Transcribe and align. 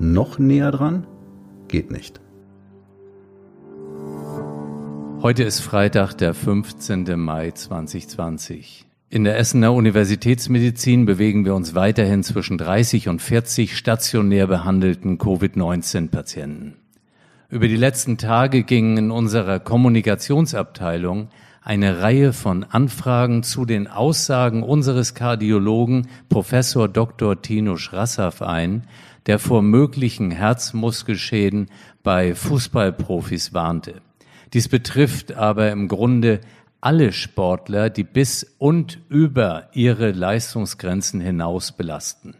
Noch 0.00 0.38
näher 0.38 0.70
dran? 0.70 1.08
Geht 1.66 1.90
nicht. 1.90 2.20
Heute 5.20 5.42
ist 5.42 5.58
Freitag, 5.58 6.14
der 6.14 6.34
15. 6.34 7.18
Mai 7.18 7.50
2020. 7.50 8.86
In 9.10 9.24
der 9.24 9.38
Essener 9.38 9.72
Universitätsmedizin 9.72 11.04
bewegen 11.04 11.44
wir 11.44 11.56
uns 11.56 11.74
weiterhin 11.74 12.22
zwischen 12.22 12.58
30 12.58 13.08
und 13.08 13.20
40 13.20 13.76
stationär 13.76 14.46
behandelten 14.46 15.18
Covid-19-Patienten. 15.18 16.76
Über 17.48 17.66
die 17.66 17.76
letzten 17.76 18.18
Tage 18.18 18.62
gingen 18.62 18.98
in 18.98 19.10
unserer 19.10 19.58
Kommunikationsabteilung 19.58 21.28
eine 21.68 22.00
Reihe 22.00 22.32
von 22.32 22.64
Anfragen 22.64 23.42
zu 23.42 23.66
den 23.66 23.88
Aussagen 23.88 24.62
unseres 24.62 25.12
Kardiologen 25.12 26.08
Professor 26.30 26.88
Dr. 26.88 27.42
Tino 27.42 27.76
Schrassaff 27.76 28.40
ein, 28.40 28.84
der 29.26 29.38
vor 29.38 29.60
möglichen 29.60 30.30
Herzmuskelschäden 30.30 31.68
bei 32.02 32.34
Fußballprofis 32.34 33.52
warnte. 33.52 34.00
Dies 34.54 34.68
betrifft 34.68 35.32
aber 35.34 35.70
im 35.70 35.88
Grunde 35.88 36.40
alle 36.80 37.12
Sportler, 37.12 37.90
die 37.90 38.04
bis 38.04 38.54
und 38.56 39.00
über 39.10 39.68
ihre 39.74 40.12
Leistungsgrenzen 40.12 41.20
hinaus 41.20 41.72
belasten. 41.72 42.34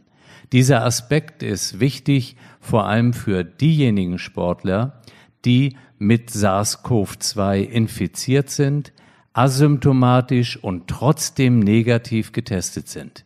Dieser 0.53 0.87
Aspekt 0.87 1.43
ist 1.43 1.81
wichtig, 1.81 2.37
vor 2.61 2.87
allem 2.87 3.13
für 3.13 3.45
diejenigen 3.45 4.19
Sportler, 4.19 5.03
die 5.45 5.77
mit 5.99 6.31
SARS-CoV-2 6.31 7.59
infiziert 7.59 8.49
sind, 8.49 8.95
asymptomatisch 9.39 10.57
und 10.57 10.89
trotzdem 10.89 11.61
negativ 11.61 12.33
getestet 12.33 12.89
sind. 12.89 13.25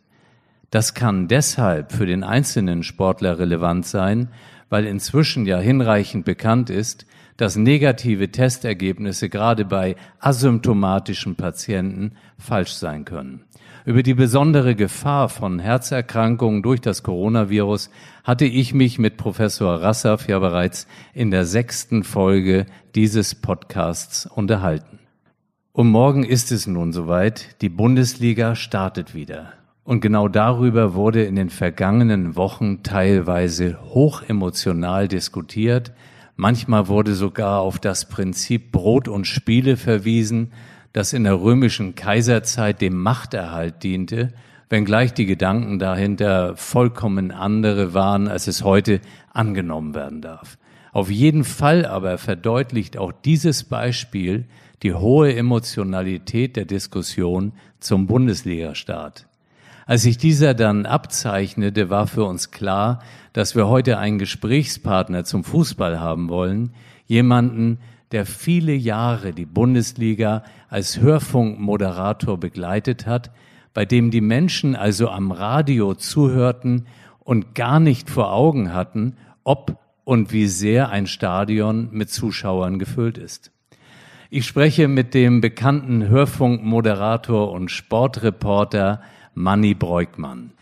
Das 0.69 0.93
kann 0.93 1.27
deshalb 1.27 1.91
für 1.91 2.05
den 2.05 2.23
einzelnen 2.23 2.83
Sportler 2.83 3.39
relevant 3.39 3.87
sein, 3.87 4.29
weil 4.69 4.85
inzwischen 4.85 5.47
ja 5.47 5.57
hinreichend 5.57 6.23
bekannt 6.23 6.69
ist, 6.69 7.07
dass 7.37 7.55
negative 7.55 8.29
Testergebnisse 8.29 9.27
gerade 9.27 9.65
bei 9.65 9.95
asymptomatischen 10.19 11.35
Patienten 11.35 12.11
falsch 12.37 12.73
sein 12.73 13.05
können. 13.05 13.45
Über 13.83 14.03
die 14.03 14.13
besondere 14.13 14.75
Gefahr 14.75 15.29
von 15.29 15.57
Herzerkrankungen 15.57 16.61
durch 16.61 16.79
das 16.79 17.01
Coronavirus 17.01 17.89
hatte 18.23 18.45
ich 18.45 18.75
mich 18.75 18.99
mit 18.99 19.17
Professor 19.17 19.81
Rassaf 19.81 20.27
ja 20.27 20.37
bereits 20.37 20.85
in 21.15 21.31
der 21.31 21.45
sechsten 21.45 22.03
Folge 22.03 22.67
dieses 22.93 23.33
Podcasts 23.33 24.27
unterhalten. 24.27 24.99
Und 25.75 25.87
morgen 25.87 26.23
ist 26.23 26.51
es 26.51 26.67
nun 26.67 26.93
soweit, 26.93 27.59
die 27.63 27.69
Bundesliga 27.69 28.53
startet 28.53 29.15
wieder. 29.15 29.53
Und 29.83 30.01
genau 30.01 30.27
darüber 30.27 30.93
wurde 30.93 31.23
in 31.23 31.35
den 31.35 31.49
vergangenen 31.49 32.35
Wochen 32.35 32.83
teilweise 32.83 33.79
hochemotional 33.81 35.07
diskutiert. 35.07 35.91
Manchmal 36.35 36.89
wurde 36.89 37.15
sogar 37.15 37.61
auf 37.61 37.79
das 37.79 38.07
Prinzip 38.07 38.71
Brot 38.71 39.07
und 39.07 39.25
Spiele 39.25 39.75
verwiesen, 39.75 40.51
das 40.91 41.11
in 41.11 41.23
der 41.23 41.41
römischen 41.41 41.95
Kaiserzeit 41.95 42.79
dem 42.79 42.95
Machterhalt 42.95 43.81
diente, 43.81 44.31
wenngleich 44.69 45.15
die 45.15 45.25
Gedanken 45.25 45.79
dahinter 45.79 46.55
vollkommen 46.55 47.31
andere 47.31 47.95
waren, 47.95 48.27
als 48.27 48.45
es 48.45 48.63
heute 48.63 49.01
angenommen 49.33 49.95
werden 49.95 50.21
darf. 50.21 50.59
Auf 50.91 51.09
jeden 51.09 51.43
Fall 51.43 51.87
aber 51.87 52.19
verdeutlicht 52.19 52.95
auch 52.95 53.11
dieses 53.11 53.63
Beispiel 53.63 54.45
die 54.83 54.93
hohe 54.93 55.33
Emotionalität 55.33 56.57
der 56.57 56.65
Diskussion 56.65 57.53
zum 57.79 58.05
Bundesliga-Start. 58.05 59.27
Als 59.85 60.03
sich 60.03 60.17
dieser 60.17 60.53
dann 60.53 60.85
abzeichnete, 60.85 61.89
war 61.89 62.07
für 62.07 62.25
uns 62.25 62.51
klar, 62.51 63.01
dass 63.33 63.55
wir 63.55 63.67
heute 63.67 63.97
einen 63.97 64.19
Gesprächspartner 64.19 65.23
zum 65.23 65.43
Fußball 65.43 65.99
haben 65.99 66.29
wollen, 66.29 66.73
jemanden, 67.05 67.79
der 68.11 68.25
viele 68.25 68.73
Jahre 68.73 69.33
die 69.33 69.45
Bundesliga 69.45 70.43
als 70.69 70.99
Hörfunkmoderator 70.99 72.37
begleitet 72.39 73.07
hat, 73.07 73.31
bei 73.73 73.85
dem 73.85 74.11
die 74.11 74.21
Menschen 74.21 74.75
also 74.75 75.09
am 75.09 75.31
Radio 75.31 75.95
zuhörten 75.95 76.85
und 77.19 77.55
gar 77.55 77.79
nicht 77.79 78.09
vor 78.09 78.31
Augen 78.31 78.73
hatten, 78.73 79.17
ob 79.43 79.79
und 80.03 80.31
wie 80.31 80.47
sehr 80.47 80.89
ein 80.89 81.07
Stadion 81.07 81.89
mit 81.91 82.11
Zuschauern 82.11 82.77
gefüllt 82.77 83.17
ist. 83.17 83.51
Ich 84.35 84.47
spreche 84.47 84.87
mit 84.87 85.13
dem 85.13 85.41
bekannten 85.41 86.07
Hörfunkmoderator 86.07 87.51
und 87.51 87.69
Sportreporter 87.69 88.99
Manny 89.35 89.75
Breukmann. 89.75 90.53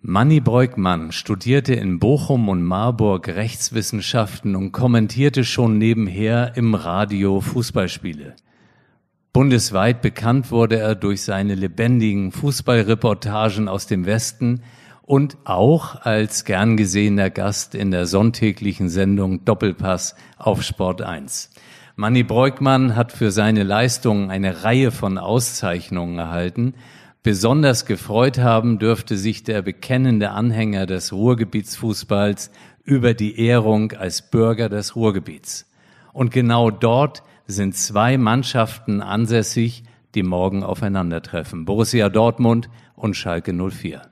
Manny 0.00 0.40
Breukmann 0.40 1.12
studierte 1.12 1.74
in 1.74 1.98
Bochum 1.98 2.48
und 2.48 2.62
Marburg 2.62 3.28
Rechtswissenschaften 3.28 4.56
und 4.56 4.72
kommentierte 4.72 5.44
schon 5.44 5.76
nebenher 5.76 6.56
im 6.56 6.74
Radio 6.74 7.42
Fußballspiele. 7.42 8.36
Bundesweit 9.34 10.00
bekannt 10.00 10.50
wurde 10.50 10.78
er 10.78 10.94
durch 10.94 11.20
seine 11.20 11.54
lebendigen 11.54 12.32
Fußballreportagen 12.32 13.68
aus 13.68 13.86
dem 13.86 14.06
Westen 14.06 14.62
und 15.02 15.36
auch 15.44 16.06
als 16.06 16.46
gern 16.46 16.78
gesehener 16.78 17.28
Gast 17.28 17.74
in 17.74 17.90
der 17.90 18.06
sonntäglichen 18.06 18.88
Sendung 18.88 19.44
Doppelpass 19.44 20.16
auf 20.38 20.62
Sport 20.62 21.02
1. 21.02 21.51
Manny 21.96 22.22
Breukmann 22.22 22.96
hat 22.96 23.12
für 23.12 23.30
seine 23.30 23.62
Leistungen 23.62 24.30
eine 24.30 24.64
Reihe 24.64 24.90
von 24.90 25.18
Auszeichnungen 25.18 26.18
erhalten 26.18 26.74
Besonders 27.22 27.86
gefreut 27.86 28.38
haben 28.38 28.80
dürfte 28.80 29.16
sich 29.16 29.44
der 29.44 29.62
bekennende 29.62 30.30
Anhänger 30.30 30.86
des 30.86 31.12
Ruhrgebietsfußballs 31.12 32.50
über 32.82 33.14
die 33.14 33.38
Ehrung 33.38 33.92
als 33.92 34.28
Bürger 34.28 34.68
des 34.68 34.96
Ruhrgebiets. 34.96 35.70
Und 36.12 36.32
genau 36.32 36.72
dort 36.72 37.22
sind 37.46 37.76
zwei 37.76 38.18
Mannschaften 38.18 39.00
ansässig, 39.00 39.84
die 40.16 40.24
morgen 40.24 40.64
aufeinandertreffen. 40.64 41.64
Borussia 41.64 42.08
Dortmund 42.08 42.68
und 42.96 43.14
Schalke 43.14 43.52
04. 43.52 44.02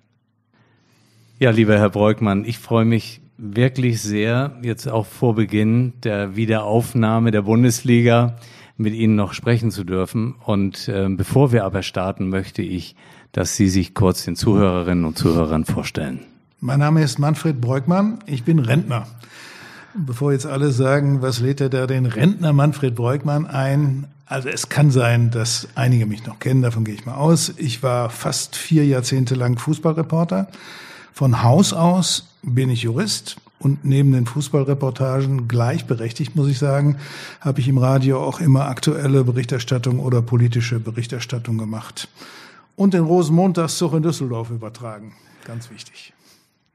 Ja, 1.41 1.51
lieber 1.51 1.77
Herr 1.79 1.91
Breukmann, 1.91 2.45
ich 2.45 2.61
freue 2.61 2.85
mich 2.85 3.20
wirklich 3.41 4.03
sehr, 4.03 4.59
jetzt 4.63 4.87
auch 4.87 5.07
vor 5.07 5.35
Beginn 5.35 5.95
der 6.05 6.37
Wiederaufnahme 6.37 7.31
der 7.31 7.43
Bundesliga 7.43 8.37
mit 8.77 8.95
Ihnen 8.95 9.17
noch 9.17 9.33
sprechen 9.33 9.71
zu 9.71 9.85
dürfen. 9.85 10.35
Und 10.45 10.89
äh, 10.89 11.09
bevor 11.09 11.53
wir 11.53 11.65
aber 11.65 11.83
starten, 11.83 12.29
möchte 12.29 12.63
ich, 12.63 12.97
dass 13.33 13.57
Sie 13.57 13.69
sich 13.69 13.95
kurz 13.95 14.25
den 14.25 14.37
Zuhörerinnen 14.37 15.05
und 15.05 15.17
Zuhörern 15.17 15.65
vorstellen. 15.65 16.21
Mein 16.61 16.81
Name 16.81 17.03
ist 17.03 17.19
Manfred 17.19 17.61
Breukmann. 17.61 18.19
Ich 18.27 18.45
bin 18.45 18.59
Rentner. 18.59 19.07
Bevor 19.95 20.33
jetzt 20.33 20.47
alle 20.47 20.71
sagen, 20.71 21.23
was 21.23 21.41
lädt 21.41 21.61
er 21.61 21.69
da 21.69 21.87
den 21.87 22.07
Rentner 22.07 22.53
Manfred 22.53 22.95
Breukmann 22.95 23.47
ein? 23.47 24.07
Also 24.27 24.49
es 24.49 24.69
kann 24.69 24.91
sein, 24.91 25.31
dass 25.31 25.69
einige 25.75 26.07
mich 26.07 26.27
noch 26.27 26.39
kennen, 26.39 26.63
davon 26.63 26.85
gehe 26.85 26.95
ich 26.95 27.07
mal 27.07 27.15
aus. 27.15 27.55
Ich 27.57 27.83
war 27.83 28.11
fast 28.11 28.55
vier 28.55 28.87
Jahrzehnte 28.87 29.35
lang 29.35 29.59
Fußballreporter. 29.59 30.49
Von 31.13 31.43
Haus 31.43 31.73
aus 31.73 32.29
bin 32.43 32.71
ich 32.71 32.83
Jurist, 32.83 33.37
und 33.61 33.85
neben 33.85 34.13
den 34.13 34.25
Fußballreportagen 34.27 35.47
gleichberechtigt, 35.47 36.35
muss 36.35 36.49
ich 36.49 36.59
sagen, 36.59 36.97
habe 37.43 37.61
ich 37.61 37.69
im 37.69 37.77
Radio 37.77 38.19
auch 38.19 38.41
immer 38.41 38.67
aktuelle 38.67 39.23
Berichterstattung 39.23 40.01
oder 40.01 40.23
politische 40.23 40.81
Berichterstattung 40.81 41.59
gemacht. 41.59 42.09
Und 42.75 42.95
den 42.95 43.05
Rosenmontagszug 43.05 43.93
in 43.93 44.03
Düsseldorf 44.03 44.49
übertragen. 44.49 45.13
Ganz 45.45 45.71
wichtig. 45.71 46.15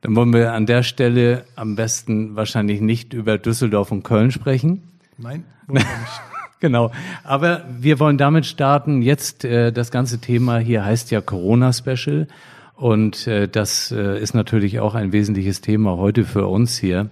Dann 0.01 0.15
wollen 0.15 0.31
wir 0.31 0.53
an 0.53 0.67
der 0.67 0.83
Stelle 0.83 1.45
am 1.55 1.75
besten 1.75 2.35
wahrscheinlich 2.35 2.81
nicht 2.81 3.13
über 3.13 3.39
Düsseldorf 3.39 3.91
und 3.91 4.03
Köln 4.03 4.29
sprechen. 4.29 4.83
Nein, 5.17 5.43
wollen 5.65 5.81
wir 5.81 5.97
nicht. 5.97 6.21
genau. 6.59 6.91
Aber 7.23 7.65
wir 7.79 7.99
wollen 7.99 8.19
damit 8.19 8.45
starten. 8.45 9.01
Jetzt 9.01 9.43
äh, 9.43 9.71
das 9.71 9.89
ganze 9.89 10.19
Thema 10.19 10.59
hier 10.59 10.85
heißt 10.85 11.09
ja 11.09 11.21
Corona-Special. 11.21 12.27
Und 12.75 13.25
äh, 13.27 13.47
das 13.47 13.91
äh, 13.91 14.21
ist 14.21 14.33
natürlich 14.33 14.79
auch 14.79 14.95
ein 14.95 15.11
wesentliches 15.11 15.61
Thema 15.61 15.97
heute 15.97 16.25
für 16.25 16.47
uns 16.47 16.77
hier. 16.77 17.09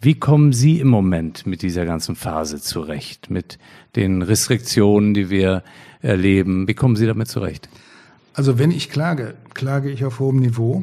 Wie 0.00 0.14
kommen 0.14 0.52
Sie 0.52 0.80
im 0.80 0.88
Moment 0.88 1.46
mit 1.46 1.62
dieser 1.62 1.84
ganzen 1.84 2.16
Phase 2.16 2.60
zurecht, 2.60 3.30
mit 3.30 3.58
den 3.94 4.22
Restriktionen, 4.22 5.14
die 5.14 5.30
wir 5.30 5.62
erleben? 6.00 6.66
Wie 6.66 6.74
kommen 6.74 6.96
Sie 6.96 7.06
damit 7.06 7.28
zurecht? 7.28 7.68
Also 8.34 8.58
wenn 8.58 8.70
ich 8.70 8.90
klage, 8.90 9.34
klage 9.54 9.90
ich 9.90 10.04
auf 10.04 10.18
hohem 10.18 10.40
Niveau. 10.40 10.82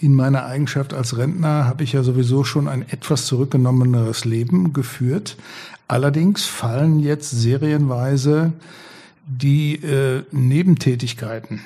in 0.00 0.14
meiner 0.14 0.46
Eigenschaft 0.46 0.94
als 0.94 1.16
Rentner 1.16 1.64
habe 1.64 1.82
ich 1.82 1.92
ja 1.92 2.04
sowieso 2.04 2.44
schon 2.44 2.68
ein 2.68 2.82
etwas 2.88 3.26
zurückgenommeneres 3.26 4.24
Leben 4.24 4.72
geführt. 4.72 5.36
Allerdings 5.88 6.46
fallen 6.46 7.00
jetzt 7.00 7.30
serienweise 7.30 8.52
die 9.26 9.74
äh, 9.76 10.22
Nebentätigkeiten, 10.30 11.60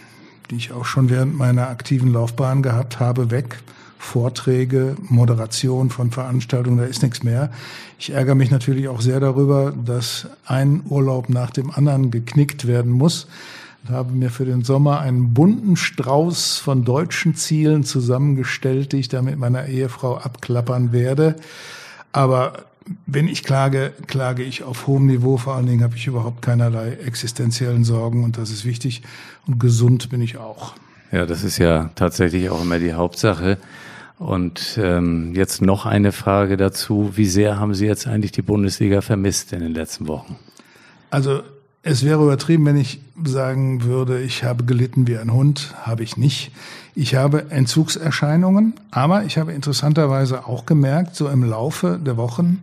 die 0.50 0.56
ich 0.56 0.72
auch 0.72 0.84
schon 0.84 1.10
während 1.10 1.36
meiner 1.36 1.68
aktiven 1.68 2.12
Laufbahn 2.12 2.62
gehabt 2.62 3.00
habe, 3.00 3.30
weg. 3.30 3.62
Vorträge, 3.98 4.96
Moderation 5.00 5.88
von 5.88 6.10
Veranstaltungen, 6.10 6.78
da 6.78 6.84
ist 6.84 7.04
nichts 7.04 7.22
mehr. 7.22 7.52
Ich 8.00 8.12
ärgere 8.12 8.34
mich 8.34 8.50
natürlich 8.50 8.88
auch 8.88 9.00
sehr 9.00 9.20
darüber, 9.20 9.72
dass 9.72 10.26
ein 10.44 10.82
Urlaub 10.88 11.28
nach 11.28 11.50
dem 11.50 11.70
anderen 11.70 12.10
geknickt 12.10 12.66
werden 12.66 12.90
muss. 12.90 13.28
Ich 13.84 13.90
habe 13.90 14.12
mir 14.12 14.30
für 14.30 14.44
den 14.44 14.64
Sommer 14.64 15.00
einen 15.00 15.34
bunten 15.34 15.76
Strauß 15.76 16.58
von 16.58 16.84
deutschen 16.84 17.36
Zielen 17.36 17.84
zusammengestellt, 17.84 18.92
die 18.92 18.98
ich 18.98 19.08
da 19.08 19.22
mit 19.22 19.38
meiner 19.38 19.66
Ehefrau 19.66 20.18
abklappern 20.18 20.92
werde. 20.92 21.36
Aber 22.12 22.64
wenn 23.06 23.28
ich 23.28 23.42
klage, 23.44 23.92
klage 24.06 24.42
ich 24.42 24.62
auf 24.62 24.86
hohem 24.86 25.06
Niveau. 25.06 25.36
Vor 25.36 25.54
allen 25.54 25.66
Dingen 25.66 25.82
habe 25.82 25.96
ich 25.96 26.06
überhaupt 26.06 26.42
keinerlei 26.42 26.92
existenziellen 27.04 27.84
Sorgen 27.84 28.24
und 28.24 28.38
das 28.38 28.50
ist 28.50 28.64
wichtig. 28.64 29.02
Und 29.46 29.58
gesund 29.58 30.10
bin 30.10 30.20
ich 30.20 30.38
auch. 30.38 30.74
Ja, 31.10 31.26
das 31.26 31.44
ist 31.44 31.58
ja 31.58 31.90
tatsächlich 31.94 32.50
auch 32.50 32.62
immer 32.62 32.78
die 32.78 32.94
Hauptsache. 32.94 33.58
Und 34.18 34.78
ähm, 34.80 35.34
jetzt 35.34 35.62
noch 35.62 35.84
eine 35.84 36.12
Frage 36.12 36.56
dazu. 36.56 37.12
Wie 37.16 37.26
sehr 37.26 37.58
haben 37.58 37.74
Sie 37.74 37.86
jetzt 37.86 38.06
eigentlich 38.06 38.32
die 38.32 38.42
Bundesliga 38.42 39.00
vermisst 39.00 39.52
in 39.52 39.60
den 39.60 39.72
letzten 39.72 40.06
Wochen? 40.06 40.36
Also 41.10 41.42
es 41.82 42.04
wäre 42.04 42.22
übertrieben, 42.22 42.64
wenn 42.66 42.76
ich 42.76 43.00
sagen 43.24 43.82
würde, 43.82 44.20
ich 44.20 44.44
habe 44.44 44.64
gelitten 44.64 45.06
wie 45.06 45.18
ein 45.18 45.32
Hund. 45.32 45.74
Habe 45.82 46.04
ich 46.04 46.16
nicht. 46.16 46.52
Ich 46.94 47.14
habe 47.14 47.50
Entzugserscheinungen, 47.50 48.74
aber 48.90 49.24
ich 49.24 49.38
habe 49.38 49.52
interessanterweise 49.52 50.46
auch 50.46 50.66
gemerkt, 50.66 51.16
so 51.16 51.28
im 51.28 51.42
Laufe 51.42 51.98
der 52.04 52.16
Wochen, 52.16 52.62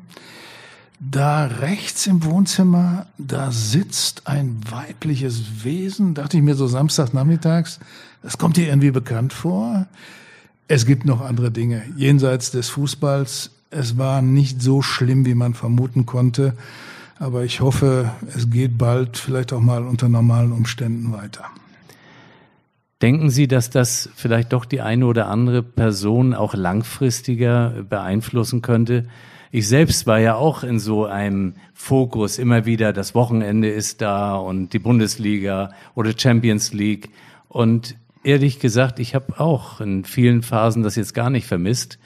da 0.99 1.45
rechts 1.45 2.07
im 2.07 2.23
Wohnzimmer, 2.25 3.07
da 3.17 3.51
sitzt 3.51 4.27
ein 4.27 4.61
weibliches 4.69 5.63
Wesen, 5.63 6.13
dachte 6.13 6.37
ich 6.37 6.43
mir 6.43 6.55
so 6.55 6.67
Samstagnachmittags, 6.67 7.79
das 8.21 8.37
kommt 8.37 8.57
dir 8.57 8.67
irgendwie 8.67 8.91
bekannt 8.91 9.33
vor. 9.33 9.87
Es 10.67 10.85
gibt 10.85 11.05
noch 11.05 11.21
andere 11.21 11.51
Dinge. 11.51 11.83
Jenseits 11.95 12.51
des 12.51 12.69
Fußballs, 12.69 13.51
es 13.71 13.97
war 13.97 14.21
nicht 14.21 14.61
so 14.61 14.81
schlimm, 14.81 15.25
wie 15.25 15.35
man 15.35 15.53
vermuten 15.53 16.05
konnte. 16.05 16.53
Aber 17.19 17.43
ich 17.43 17.59
hoffe, 17.59 18.11
es 18.33 18.49
geht 18.49 18.77
bald 18.77 19.17
vielleicht 19.17 19.51
auch 19.51 19.59
mal 19.59 19.83
unter 19.83 20.07
normalen 20.07 20.53
Umständen 20.53 21.11
weiter. 21.11 21.43
Denken 23.01 23.29
Sie, 23.29 23.47
dass 23.47 23.69
das 23.69 24.09
vielleicht 24.15 24.53
doch 24.53 24.63
die 24.63 24.81
eine 24.81 25.05
oder 25.05 25.27
andere 25.27 25.61
Person 25.61 26.33
auch 26.33 26.53
langfristiger 26.53 27.83
beeinflussen 27.89 28.61
könnte? 28.61 29.07
Ich 29.51 29.67
selbst 29.67 30.07
war 30.07 30.19
ja 30.19 30.35
auch 30.35 30.63
in 30.63 30.79
so 30.79 31.05
einem 31.05 31.55
Fokus 31.73 32.39
immer 32.39 32.65
wieder, 32.65 32.93
das 32.93 33.15
Wochenende 33.15 33.69
ist 33.69 34.01
da 34.01 34.35
und 34.35 34.73
die 34.73 34.79
Bundesliga 34.79 35.71
oder 35.95 36.13
Champions 36.17 36.71
League. 36.71 37.09
Und 37.49 37.95
ehrlich 38.23 38.59
gesagt, 38.59 38.99
ich 38.99 39.15
habe 39.15 39.39
auch 39.39 39.81
in 39.81 40.05
vielen 40.05 40.41
Phasen 40.41 40.83
das 40.83 40.95
jetzt 40.95 41.13
gar 41.13 41.29
nicht 41.29 41.47
vermisst. 41.47 41.99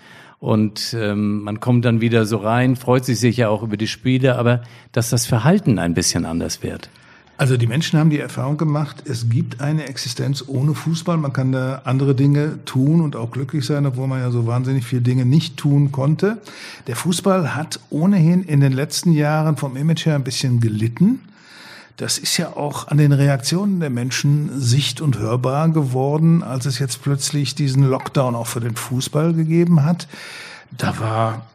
Und 0.43 0.93
ähm, 0.99 1.41
man 1.43 1.61
kommt 1.61 1.85
dann 1.85 2.01
wieder 2.01 2.25
so 2.25 2.35
rein, 2.35 2.75
freut 2.75 3.05
sich 3.05 3.17
sicher 3.17 3.49
auch 3.49 3.63
über 3.63 3.77
die 3.77 3.87
Spiele, 3.87 4.37
aber 4.37 4.61
dass 4.91 5.09
das 5.09 5.25
Verhalten 5.25 5.79
ein 5.79 5.93
bisschen 5.93 6.25
anders 6.25 6.61
wird. 6.61 6.89
Also 7.37 7.55
die 7.55 7.65
Menschen 7.65 7.97
haben 7.97 8.09
die 8.09 8.19
Erfahrung 8.19 8.57
gemacht, 8.57 9.03
es 9.05 9.29
gibt 9.29 9.61
eine 9.61 9.87
Existenz 9.87 10.43
ohne 10.45 10.73
Fußball. 10.73 11.15
Man 11.15 11.31
kann 11.31 11.53
da 11.53 11.83
andere 11.85 12.13
Dinge 12.13 12.59
tun 12.65 12.99
und 12.99 13.15
auch 13.15 13.31
glücklich 13.31 13.65
sein, 13.65 13.85
obwohl 13.85 14.07
man 14.07 14.19
ja 14.19 14.31
so 14.31 14.45
wahnsinnig 14.45 14.83
viele 14.83 15.01
Dinge 15.01 15.25
nicht 15.25 15.55
tun 15.55 15.93
konnte. 15.93 16.41
Der 16.87 16.97
Fußball 16.97 17.55
hat 17.55 17.79
ohnehin 17.89 18.43
in 18.43 18.59
den 18.59 18.73
letzten 18.73 19.13
Jahren 19.13 19.55
vom 19.55 19.77
Image 19.77 20.05
her 20.05 20.15
ein 20.15 20.25
bisschen 20.25 20.59
gelitten. 20.59 21.21
Das 21.97 22.17
ist 22.17 22.37
ja 22.37 22.55
auch 22.55 22.87
an 22.87 22.97
den 22.97 23.11
Reaktionen 23.11 23.79
der 23.79 23.91
Menschen 23.91 24.59
sicht- 24.59 24.99
und 24.99 25.19
hörbar 25.19 25.69
geworden, 25.69 26.41
als 26.41 26.65
es 26.65 26.79
jetzt 26.79 27.03
plötzlich 27.03 27.53
diesen 27.53 27.83
Lockdown 27.83 28.35
auch 28.35 28.47
für 28.47 28.61
den 28.61 28.75
Fußball 28.75 29.33
gegeben 29.33 29.85
hat. 29.85 30.07
Da 30.75 30.99
war 30.99 31.45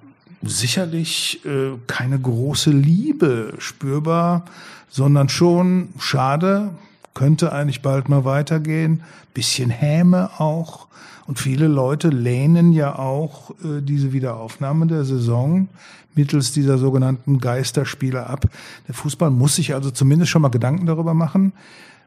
sicherlich 0.42 1.44
äh, 1.44 1.72
keine 1.88 2.20
große 2.20 2.70
Liebe 2.70 3.54
spürbar, 3.58 4.44
sondern 4.88 5.28
schon 5.28 5.88
schade, 5.98 6.70
könnte 7.14 7.52
eigentlich 7.52 7.82
bald 7.82 8.08
mal 8.08 8.24
weitergehen, 8.24 9.02
bisschen 9.34 9.70
Häme 9.70 10.30
auch. 10.38 10.86
Und 11.26 11.38
viele 11.38 11.66
Leute 11.66 12.08
lehnen 12.08 12.72
ja 12.72 12.96
auch 12.96 13.50
äh, 13.50 13.82
diese 13.82 14.12
Wiederaufnahme 14.12 14.86
der 14.86 15.04
Saison 15.04 15.68
mittels 16.18 16.52
dieser 16.52 16.76
sogenannten 16.76 17.38
Geisterspiele 17.38 18.26
ab. 18.26 18.50
Der 18.88 18.94
Fußball 18.94 19.30
muss 19.30 19.54
sich 19.56 19.72
also 19.72 19.90
zumindest 19.90 20.30
schon 20.30 20.42
mal 20.42 20.48
Gedanken 20.48 20.84
darüber 20.84 21.14
machen, 21.14 21.52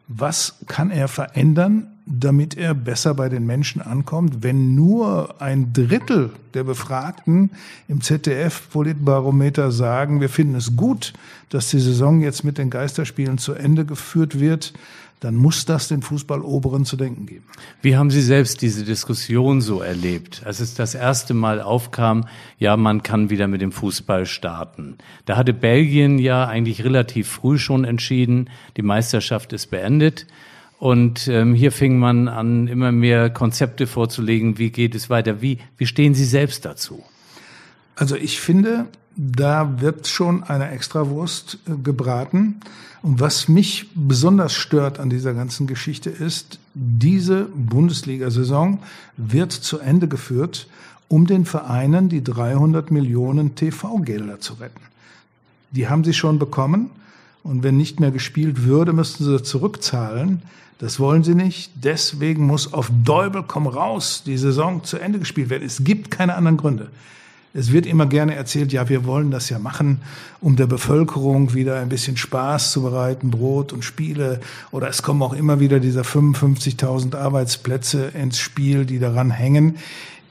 was 0.07 0.57
kann 0.67 0.91
er 0.91 1.07
verändern, 1.07 1.87
damit 2.05 2.57
er 2.57 2.73
besser 2.73 3.13
bei 3.13 3.29
den 3.29 3.45
Menschen 3.45 3.81
ankommt, 3.81 4.43
wenn 4.43 4.75
nur 4.75 5.41
ein 5.41 5.71
Drittel 5.71 6.31
der 6.53 6.65
Befragten 6.65 7.51
im 7.87 8.01
ZDF-Politbarometer 8.01 9.71
sagen, 9.71 10.19
wir 10.19 10.27
finden 10.27 10.55
es 10.55 10.75
gut, 10.75 11.13
dass 11.49 11.69
die 11.69 11.79
Saison 11.79 12.21
jetzt 12.21 12.43
mit 12.43 12.57
den 12.57 12.69
Geisterspielen 12.69 13.37
zu 13.37 13.53
Ende 13.53 13.85
geführt 13.85 14.39
wird, 14.39 14.73
dann 15.21 15.35
muss 15.35 15.65
das 15.65 15.87
den 15.87 16.01
Fußballoberen 16.01 16.83
zu 16.83 16.97
denken 16.97 17.27
geben. 17.27 17.45
Wie 17.83 17.95
haben 17.95 18.09
Sie 18.09 18.23
selbst 18.23 18.63
diese 18.63 18.83
Diskussion 18.83 19.61
so 19.61 19.79
erlebt, 19.81 20.41
als 20.45 20.59
es 20.59 20.73
das 20.73 20.95
erste 20.95 21.35
Mal 21.35 21.61
aufkam, 21.61 22.25
ja, 22.57 22.75
man 22.75 23.03
kann 23.03 23.29
wieder 23.29 23.47
mit 23.47 23.61
dem 23.61 23.71
Fußball 23.71 24.25
starten? 24.25 24.97
Da 25.25 25.37
hatte 25.37 25.53
Belgien 25.53 26.17
ja 26.17 26.47
eigentlich 26.47 26.83
relativ 26.83 27.27
früh 27.27 27.59
schon 27.59 27.85
entschieden, 27.85 28.49
die 28.77 28.81
Meisterschaft 28.81 29.53
ist 29.53 29.67
beendet. 29.67 30.25
Und 30.79 31.27
ähm, 31.27 31.53
hier 31.53 31.71
fing 31.71 31.99
man 31.99 32.27
an, 32.27 32.67
immer 32.67 32.91
mehr 32.91 33.29
Konzepte 33.29 33.85
vorzulegen, 33.85 34.57
wie 34.57 34.71
geht 34.71 34.95
es 34.95 35.11
weiter, 35.11 35.39
wie, 35.39 35.59
wie 35.77 35.85
stehen 35.85 36.15
Sie 36.15 36.25
selbst 36.25 36.65
dazu? 36.65 37.03
Also 37.95 38.15
ich 38.15 38.39
finde, 38.39 38.87
da 39.23 39.79
wird 39.81 40.07
schon 40.07 40.43
eine 40.43 40.71
Extrawurst 40.71 41.59
äh, 41.67 41.75
gebraten. 41.83 42.59
Und 43.03 43.19
was 43.19 43.47
mich 43.47 43.89
besonders 43.93 44.53
stört 44.53 44.99
an 44.99 45.11
dieser 45.11 45.33
ganzen 45.33 45.67
Geschichte 45.67 46.09
ist, 46.09 46.57
diese 46.73 47.45
Bundesliga-Saison 47.53 48.79
wird 49.17 49.51
zu 49.51 49.79
Ende 49.79 50.07
geführt, 50.07 50.67
um 51.07 51.27
den 51.27 51.45
Vereinen 51.45 52.09
die 52.09 52.23
300 52.23 52.89
Millionen 52.89 53.53
TV-Gelder 53.55 54.39
zu 54.39 54.53
retten. 54.53 54.81
Die 55.71 55.87
haben 55.87 56.03
sie 56.03 56.13
schon 56.13 56.39
bekommen. 56.39 56.89
Und 57.43 57.63
wenn 57.63 57.77
nicht 57.77 57.99
mehr 57.99 58.11
gespielt 58.11 58.63
würde, 58.65 58.93
müssten 58.93 59.23
sie 59.23 59.41
zurückzahlen. 59.41 60.41
Das 60.79 60.99
wollen 60.99 61.23
sie 61.23 61.35
nicht. 61.35 61.71
Deswegen 61.75 62.45
muss 62.45 62.73
auf 62.73 62.91
Däubel 63.03 63.43
komm 63.47 63.67
raus 63.67 64.23
die 64.25 64.37
Saison 64.37 64.83
zu 64.83 64.97
Ende 64.97 65.19
gespielt 65.19 65.49
werden. 65.49 65.63
Es 65.63 65.83
gibt 65.83 66.11
keine 66.11 66.35
anderen 66.35 66.57
Gründe. 66.57 66.89
Es 67.53 67.73
wird 67.73 67.85
immer 67.85 68.05
gerne 68.05 68.35
erzählt, 68.35 68.71
ja, 68.71 68.87
wir 68.87 69.05
wollen 69.05 69.29
das 69.29 69.49
ja 69.49 69.59
machen, 69.59 70.01
um 70.39 70.55
der 70.55 70.67
Bevölkerung 70.67 71.53
wieder 71.53 71.81
ein 71.81 71.89
bisschen 71.89 72.15
Spaß 72.15 72.71
zu 72.71 72.81
bereiten, 72.81 73.29
Brot 73.29 73.73
und 73.73 73.83
Spiele. 73.83 74.39
Oder 74.71 74.87
es 74.87 75.03
kommen 75.03 75.21
auch 75.21 75.33
immer 75.33 75.59
wieder 75.59 75.81
diese 75.81 76.01
55.000 76.01 77.15
Arbeitsplätze 77.15 78.07
ins 78.07 78.39
Spiel, 78.39 78.85
die 78.85 78.99
daran 78.99 79.31
hängen. 79.31 79.77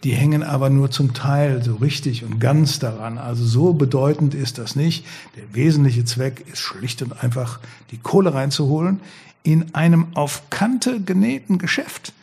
Die 0.02 0.12
hängen 0.12 0.42
aber 0.42 0.70
nur 0.70 0.90
zum 0.90 1.12
Teil 1.12 1.62
so 1.62 1.74
richtig 1.74 2.24
und 2.24 2.40
ganz 2.40 2.78
daran. 2.78 3.18
Also 3.18 3.44
so 3.44 3.74
bedeutend 3.74 4.34
ist 4.34 4.56
das 4.56 4.74
nicht. 4.74 5.04
Der 5.36 5.44
wesentliche 5.52 6.06
Zweck 6.06 6.46
ist 6.50 6.60
schlicht 6.60 7.02
und 7.02 7.22
einfach, 7.22 7.60
die 7.90 7.98
Kohle 7.98 8.32
reinzuholen 8.32 9.00
in 9.42 9.74
einem 9.74 10.06
auf 10.14 10.48
Kante 10.48 11.00
genähten 11.00 11.58
Geschäft 11.58 12.14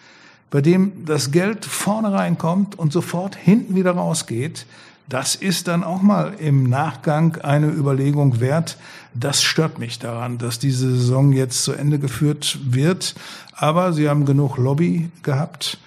bei 0.49 0.61
dem 0.61 1.05
das 1.05 1.31
Geld 1.31 1.65
vorne 1.65 2.11
reinkommt 2.11 2.77
und 2.77 2.93
sofort 2.93 3.35
hinten 3.35 3.75
wieder 3.75 3.91
rausgeht, 3.91 4.65
das 5.09 5.35
ist 5.35 5.69
dann 5.69 5.85
auch 5.85 6.01
mal 6.01 6.33
im 6.37 6.63
Nachgang 6.63 7.37
eine 7.41 7.67
Überlegung 7.67 8.41
wert. 8.41 8.77
Das 9.13 9.41
stört 9.41 9.79
mich 9.79 9.99
daran, 9.99 10.37
dass 10.37 10.59
diese 10.59 10.89
Saison 10.91 11.31
jetzt 11.31 11.63
zu 11.63 11.71
Ende 11.71 11.97
geführt 11.97 12.59
wird. 12.61 13.15
Aber 13.53 13.93
sie 13.93 14.09
haben 14.09 14.25
genug 14.25 14.57
Lobby 14.57 15.09
gehabt. 15.23 15.77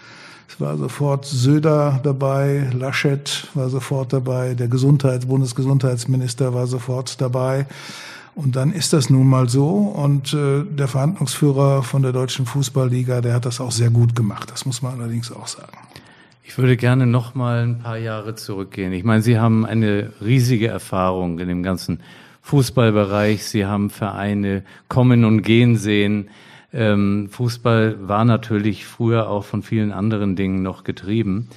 Es 0.49 0.59
war 0.59 0.79
sofort 0.79 1.27
Söder 1.27 2.01
dabei, 2.03 2.71
Laschet 2.73 3.47
war 3.53 3.69
sofort 3.69 4.15
dabei, 4.15 4.55
der 4.55 4.69
Gesundheits 4.69 5.27
Bundesgesundheitsminister 5.27 6.55
war 6.55 6.67
sofort 6.67 7.21
dabei. 7.21 7.67
Und 8.43 8.57
dann 8.57 8.73
ist 8.73 8.95
das 8.95 9.11
nun 9.11 9.27
mal 9.27 9.51
so. 9.51 9.69
Und 9.69 10.33
äh, 10.33 10.65
der 10.65 10.89
Verhandlungsführer 10.89 11.83
von 11.83 12.01
der 12.01 12.13
Deutschen 12.13 12.47
Fußballliga, 12.47 13.21
der 13.21 13.35
hat 13.35 13.45
das 13.45 13.61
auch 13.61 13.71
sehr 13.71 13.91
gut 13.91 14.17
gemacht. 14.17 14.51
Das 14.51 14.65
muss 14.65 14.81
man 14.81 14.99
allerdings 14.99 15.31
auch 15.31 15.47
sagen. 15.47 15.77
Ich 16.43 16.57
würde 16.57 16.79
gerne 16.79 17.07
noch 17.07 17.35
mal 17.35 17.65
ein 17.65 17.81
paar 17.81 17.99
Jahre 17.99 18.37
zurückgehen. 18.37 18.95
Ich 18.95 19.05
meine, 19.05 19.21
Sie 19.21 19.39
haben 19.39 19.67
eine 19.67 20.15
riesige 20.23 20.69
Erfahrung 20.69 21.39
in 21.39 21.49
dem 21.49 21.63
ganzen 21.63 22.01
Fußballbereich. 22.41 23.45
Sie 23.45 23.67
haben 23.67 23.91
Vereine 23.91 24.63
kommen 24.89 25.27
und 25.27 25.43
gehen 25.43 25.77
sehen. 25.77 26.31
Ähm, 26.73 27.29
Fußball 27.31 28.09
war 28.09 28.25
natürlich 28.25 28.87
früher 28.87 29.29
auch 29.29 29.45
von 29.45 29.63
vielen 29.63 29.93
anderen 29.93 30.35
Dingen 30.35 30.63
noch 30.63 30.83
getrieben. 30.83 31.49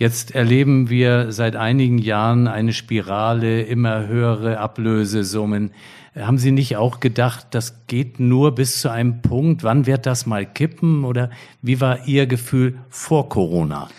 Jetzt 0.00 0.30
erleben 0.34 0.88
wir 0.88 1.30
seit 1.30 1.56
einigen 1.56 1.98
Jahren 1.98 2.48
eine 2.48 2.72
Spirale, 2.72 3.60
immer 3.60 4.06
höhere 4.06 4.56
Ablösesummen. 4.56 5.72
Haben 6.16 6.38
Sie 6.38 6.52
nicht 6.52 6.78
auch 6.78 7.00
gedacht, 7.00 7.48
das 7.50 7.86
geht 7.86 8.18
nur 8.18 8.54
bis 8.54 8.80
zu 8.80 8.88
einem 8.88 9.20
Punkt? 9.20 9.62
Wann 9.62 9.84
wird 9.84 10.06
das 10.06 10.24
mal 10.24 10.46
kippen? 10.46 11.04
Oder 11.04 11.28
wie 11.60 11.82
war 11.82 12.08
Ihr 12.08 12.26
Gefühl 12.26 12.78
vor 12.88 13.28
Corona? 13.28 13.90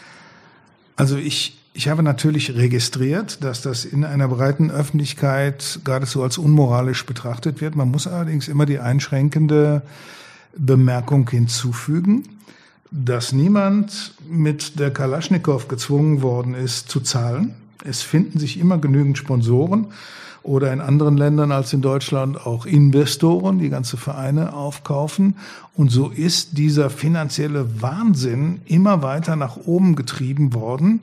Also 0.96 1.18
ich, 1.18 1.60
ich 1.74 1.88
habe 1.88 2.02
natürlich 2.02 2.56
registriert, 2.56 3.44
dass 3.44 3.62
das 3.62 3.86
in 3.86 4.04
einer 4.04 4.28
breiten 4.28 4.72
Öffentlichkeit 4.72 5.82
geradezu 5.84 6.24
als 6.24 6.40
unmoralisch 6.40 7.06
betrachtet 7.06 7.62
wird. 7.62 7.76
Man 7.76 7.92
muss 7.92 8.08
allerdings 8.08 8.48
immer 8.48 8.66
die 8.66 8.80
einschränkende 8.80 9.84
Bemerkung 10.58 11.30
hinzufügen 11.30 12.24
dass 12.92 13.32
niemand 13.32 14.14
mit 14.30 14.78
der 14.80 14.92
Kalaschnikow 14.92 15.68
gezwungen 15.70 16.22
worden 16.22 16.54
ist 16.54 16.90
zu 16.90 17.00
zahlen. 17.00 17.56
Es 17.86 18.02
finden 18.02 18.38
sich 18.38 18.60
immer 18.60 18.78
genügend 18.78 19.18
Sponsoren 19.18 19.88
oder 20.44 20.74
in 20.74 20.82
anderen 20.82 21.18
Ländern 21.18 21.52
als 21.52 21.72
in 21.72 21.82
Deutschland 21.82 22.46
auch 22.46 22.66
Investoren, 22.66 23.60
die 23.60 23.70
ganze 23.70 23.96
Vereine 23.96 24.54
aufkaufen. 24.54 25.36
Und 25.76 25.90
so 25.90 26.10
ist 26.10 26.58
dieser 26.58 26.90
finanzielle 26.90 27.82
Wahnsinn 27.82 28.62
immer 28.66 29.02
weiter 29.02 29.36
nach 29.36 29.58
oben 29.58 29.96
getrieben 29.96 30.54
worden. 30.54 31.02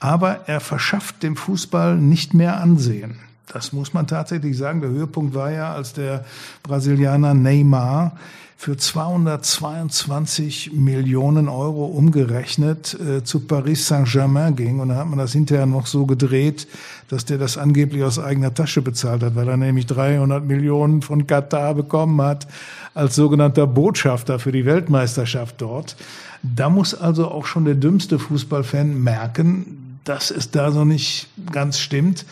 Aber 0.00 0.48
er 0.48 0.60
verschafft 0.60 1.22
dem 1.22 1.36
Fußball 1.36 1.96
nicht 1.96 2.34
mehr 2.34 2.60
Ansehen. 2.60 3.20
Das 3.52 3.72
muss 3.72 3.92
man 3.92 4.06
tatsächlich 4.06 4.56
sagen. 4.56 4.80
Der 4.80 4.90
Höhepunkt 4.90 5.34
war 5.34 5.50
ja, 5.50 5.74
als 5.74 5.92
der 5.92 6.24
Brasilianer 6.62 7.34
Neymar 7.34 8.16
für 8.60 8.76
222 8.76 10.72
Millionen 10.74 11.48
Euro 11.48 11.86
umgerechnet 11.86 12.94
äh, 13.00 13.24
zu 13.24 13.40
Paris 13.40 13.88
Saint-Germain 13.88 14.54
ging. 14.54 14.80
Und 14.80 14.90
da 14.90 14.96
hat 14.96 15.06
man 15.06 15.18
das 15.18 15.32
hinterher 15.32 15.64
noch 15.64 15.86
so 15.86 16.04
gedreht, 16.04 16.68
dass 17.08 17.24
der 17.24 17.38
das 17.38 17.56
angeblich 17.56 18.02
aus 18.02 18.18
eigener 18.18 18.52
Tasche 18.52 18.82
bezahlt 18.82 19.22
hat, 19.22 19.34
weil 19.34 19.48
er 19.48 19.56
nämlich 19.56 19.86
300 19.86 20.44
Millionen 20.44 21.00
von 21.00 21.26
Katar 21.26 21.74
bekommen 21.74 22.20
hat 22.20 22.48
als 22.92 23.14
sogenannter 23.14 23.66
Botschafter 23.66 24.38
für 24.38 24.52
die 24.52 24.66
Weltmeisterschaft 24.66 25.54
dort. 25.62 25.96
Da 26.42 26.68
muss 26.68 26.94
also 26.94 27.30
auch 27.30 27.46
schon 27.46 27.64
der 27.64 27.76
dümmste 27.76 28.18
Fußballfan 28.18 29.02
merken, 29.02 30.00
dass 30.04 30.30
es 30.30 30.50
da 30.50 30.70
so 30.70 30.84
nicht 30.84 31.28
ganz 31.50 31.78
stimmt. 31.78 32.26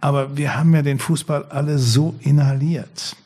Aber 0.00 0.34
wir 0.34 0.56
haben 0.56 0.74
ja 0.74 0.80
den 0.80 0.98
Fußball 0.98 1.44
alle 1.50 1.78
so 1.78 2.14
inhaliert. 2.20 3.16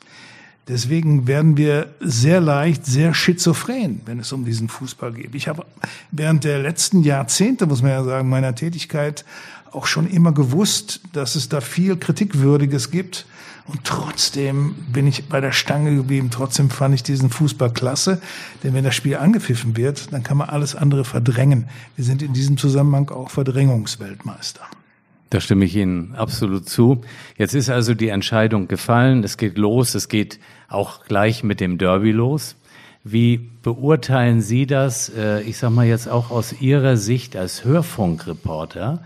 Deswegen 0.69 1.25
werden 1.25 1.57
wir 1.57 1.87
sehr 1.99 2.39
leicht 2.39 2.85
sehr 2.85 3.15
schizophren, 3.15 4.01
wenn 4.05 4.19
es 4.19 4.31
um 4.31 4.45
diesen 4.45 4.69
Fußball 4.69 5.11
geht. 5.11 5.33
Ich 5.33 5.47
habe 5.47 5.65
während 6.11 6.43
der 6.43 6.59
letzten 6.59 7.01
Jahrzehnte, 7.01 7.65
muss 7.65 7.81
man 7.81 7.91
ja 7.91 8.03
sagen, 8.03 8.29
meiner 8.29 8.53
Tätigkeit 8.53 9.25
auch 9.71 9.87
schon 9.87 10.07
immer 10.07 10.31
gewusst, 10.31 11.01
dass 11.11 11.35
es 11.35 11.49
da 11.49 11.59
viel 11.59 11.97
Kritikwürdiges 11.97 12.91
gibt. 12.91 13.25
Und 13.65 13.83
trotzdem 13.83 14.75
bin 14.93 15.07
ich 15.07 15.27
bei 15.27 15.41
der 15.41 15.51
Stange 15.51 15.95
geblieben. 15.95 16.29
Trotzdem 16.31 16.69
fand 16.69 16.93
ich 16.93 17.01
diesen 17.01 17.31
Fußball 17.31 17.71
klasse. 17.71 18.21
Denn 18.63 18.75
wenn 18.75 18.83
das 18.83 18.95
Spiel 18.95 19.17
angepfiffen 19.17 19.75
wird, 19.75 20.13
dann 20.13 20.21
kann 20.21 20.37
man 20.37 20.49
alles 20.49 20.75
andere 20.75 21.03
verdrängen. 21.03 21.67
Wir 21.95 22.05
sind 22.05 22.21
in 22.21 22.33
diesem 22.33 22.57
Zusammenhang 22.57 23.09
auch 23.09 23.31
Verdrängungsweltmeister. 23.31 24.61
Da 25.29 25.39
stimme 25.39 25.65
ich 25.65 25.75
Ihnen 25.75 26.15
absolut 26.15 26.67
zu. 26.67 27.01
Jetzt 27.37 27.53
ist 27.53 27.69
also 27.69 27.93
die 27.93 28.09
Entscheidung 28.09 28.67
gefallen. 28.67 29.23
Es 29.23 29.37
geht 29.37 29.57
los. 29.57 29.93
Es 29.93 30.09
geht 30.09 30.39
auch 30.67 31.05
gleich 31.05 31.43
mit 31.43 31.59
dem 31.59 31.77
Derby 31.77 32.11
los. 32.11 32.55
Wie 33.03 33.37
beurteilen 33.37 34.41
Sie 34.41 34.65
das, 34.65 35.09
äh, 35.09 35.41
ich 35.41 35.57
sage 35.57 35.73
mal 35.73 35.85
jetzt 35.85 36.09
auch 36.09 36.31
aus 36.31 36.61
Ihrer 36.61 36.97
Sicht 36.97 37.37
als 37.37 37.63
Hörfunkreporter, 37.63 39.01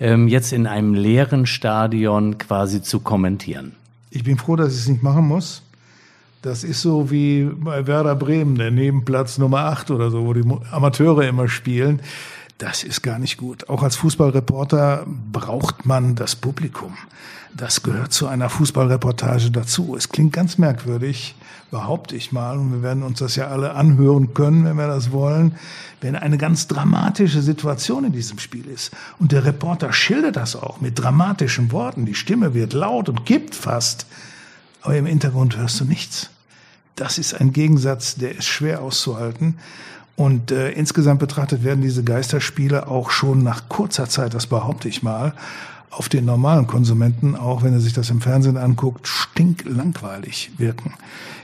ähm, 0.00 0.28
jetzt 0.28 0.52
in 0.52 0.66
einem 0.66 0.94
leeren 0.94 1.46
Stadion 1.46 2.38
quasi 2.38 2.82
zu 2.82 3.00
kommentieren? 3.00 3.72
Ich 4.10 4.24
bin 4.24 4.36
froh, 4.36 4.56
dass 4.56 4.74
ich 4.74 4.80
es 4.80 4.88
nicht 4.88 5.02
machen 5.02 5.26
muss. 5.26 5.62
Das 6.42 6.62
ist 6.62 6.82
so 6.82 7.10
wie 7.10 7.44
bei 7.44 7.86
Werder 7.86 8.14
Bremen, 8.14 8.56
der 8.56 8.70
Nebenplatz 8.70 9.38
Nummer 9.38 9.60
8 9.60 9.90
oder 9.90 10.10
so, 10.10 10.24
wo 10.26 10.34
die 10.34 10.44
Amateure 10.70 11.26
immer 11.26 11.48
spielen. 11.48 12.00
Das 12.58 12.82
ist 12.82 13.02
gar 13.02 13.20
nicht 13.20 13.36
gut. 13.36 13.68
Auch 13.68 13.84
als 13.84 13.94
Fußballreporter 13.96 15.06
braucht 15.06 15.86
man 15.86 16.16
das 16.16 16.34
Publikum. 16.34 16.92
Das 17.56 17.84
gehört 17.84 18.12
zu 18.12 18.26
einer 18.26 18.50
Fußballreportage 18.50 19.52
dazu. 19.52 19.94
Es 19.96 20.08
klingt 20.08 20.32
ganz 20.32 20.58
merkwürdig, 20.58 21.36
behaupte 21.70 22.16
ich 22.16 22.32
mal, 22.32 22.58
und 22.58 22.72
wir 22.72 22.82
werden 22.82 23.04
uns 23.04 23.20
das 23.20 23.36
ja 23.36 23.46
alle 23.46 23.74
anhören 23.74 24.34
können, 24.34 24.64
wenn 24.64 24.76
wir 24.76 24.88
das 24.88 25.12
wollen, 25.12 25.54
wenn 26.00 26.16
eine 26.16 26.36
ganz 26.36 26.66
dramatische 26.66 27.42
Situation 27.42 28.04
in 28.04 28.12
diesem 28.12 28.40
Spiel 28.40 28.66
ist. 28.66 28.90
Und 29.20 29.30
der 29.30 29.44
Reporter 29.44 29.92
schildert 29.92 30.34
das 30.34 30.56
auch 30.56 30.80
mit 30.80 30.98
dramatischen 30.98 31.70
Worten. 31.70 32.06
Die 32.06 32.14
Stimme 32.14 32.54
wird 32.54 32.72
laut 32.72 33.08
und 33.08 33.24
kippt 33.24 33.54
fast. 33.54 34.06
Aber 34.82 34.96
im 34.96 35.06
Hintergrund 35.06 35.56
hörst 35.56 35.78
du 35.78 35.84
nichts. 35.84 36.30
Das 36.96 37.18
ist 37.18 37.40
ein 37.40 37.52
Gegensatz, 37.52 38.16
der 38.16 38.36
ist 38.36 38.46
schwer 38.46 38.82
auszuhalten. 38.82 39.58
Und 40.18 40.50
äh, 40.50 40.72
insgesamt 40.72 41.20
betrachtet 41.20 41.62
werden 41.62 41.80
diese 41.80 42.02
Geisterspiele 42.02 42.88
auch 42.88 43.12
schon 43.12 43.44
nach 43.44 43.68
kurzer 43.68 44.08
Zeit, 44.08 44.34
das 44.34 44.48
behaupte 44.48 44.88
ich 44.88 45.04
mal, 45.04 45.32
auf 45.90 46.08
den 46.08 46.24
normalen 46.24 46.66
Konsumenten, 46.66 47.36
auch 47.36 47.62
wenn 47.62 47.72
er 47.72 47.78
sich 47.78 47.92
das 47.92 48.10
im 48.10 48.20
Fernsehen 48.20 48.56
anguckt, 48.56 49.06
stinklangweilig 49.06 50.50
wirken. 50.58 50.94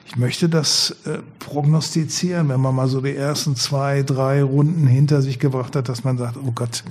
Ich 0.07 0.17
möchte 0.17 0.49
das 0.49 0.97
äh, 1.07 1.19
prognostizieren, 1.39 2.49
wenn 2.49 2.61
man 2.61 2.75
mal 2.75 2.89
so 2.89 3.01
die 3.01 3.15
ersten 3.15 3.55
zwei, 3.55 4.03
drei 4.03 4.43
Runden 4.43 4.89
hinter 4.89 5.23
sich 5.23 5.39
gebracht 5.39 5.77
hat, 5.77 5.89
dass 5.89 6.03
man 6.03 6.19
sagt, 6.19 6.37
oh 6.37 6.51
Gott, 6.53 6.83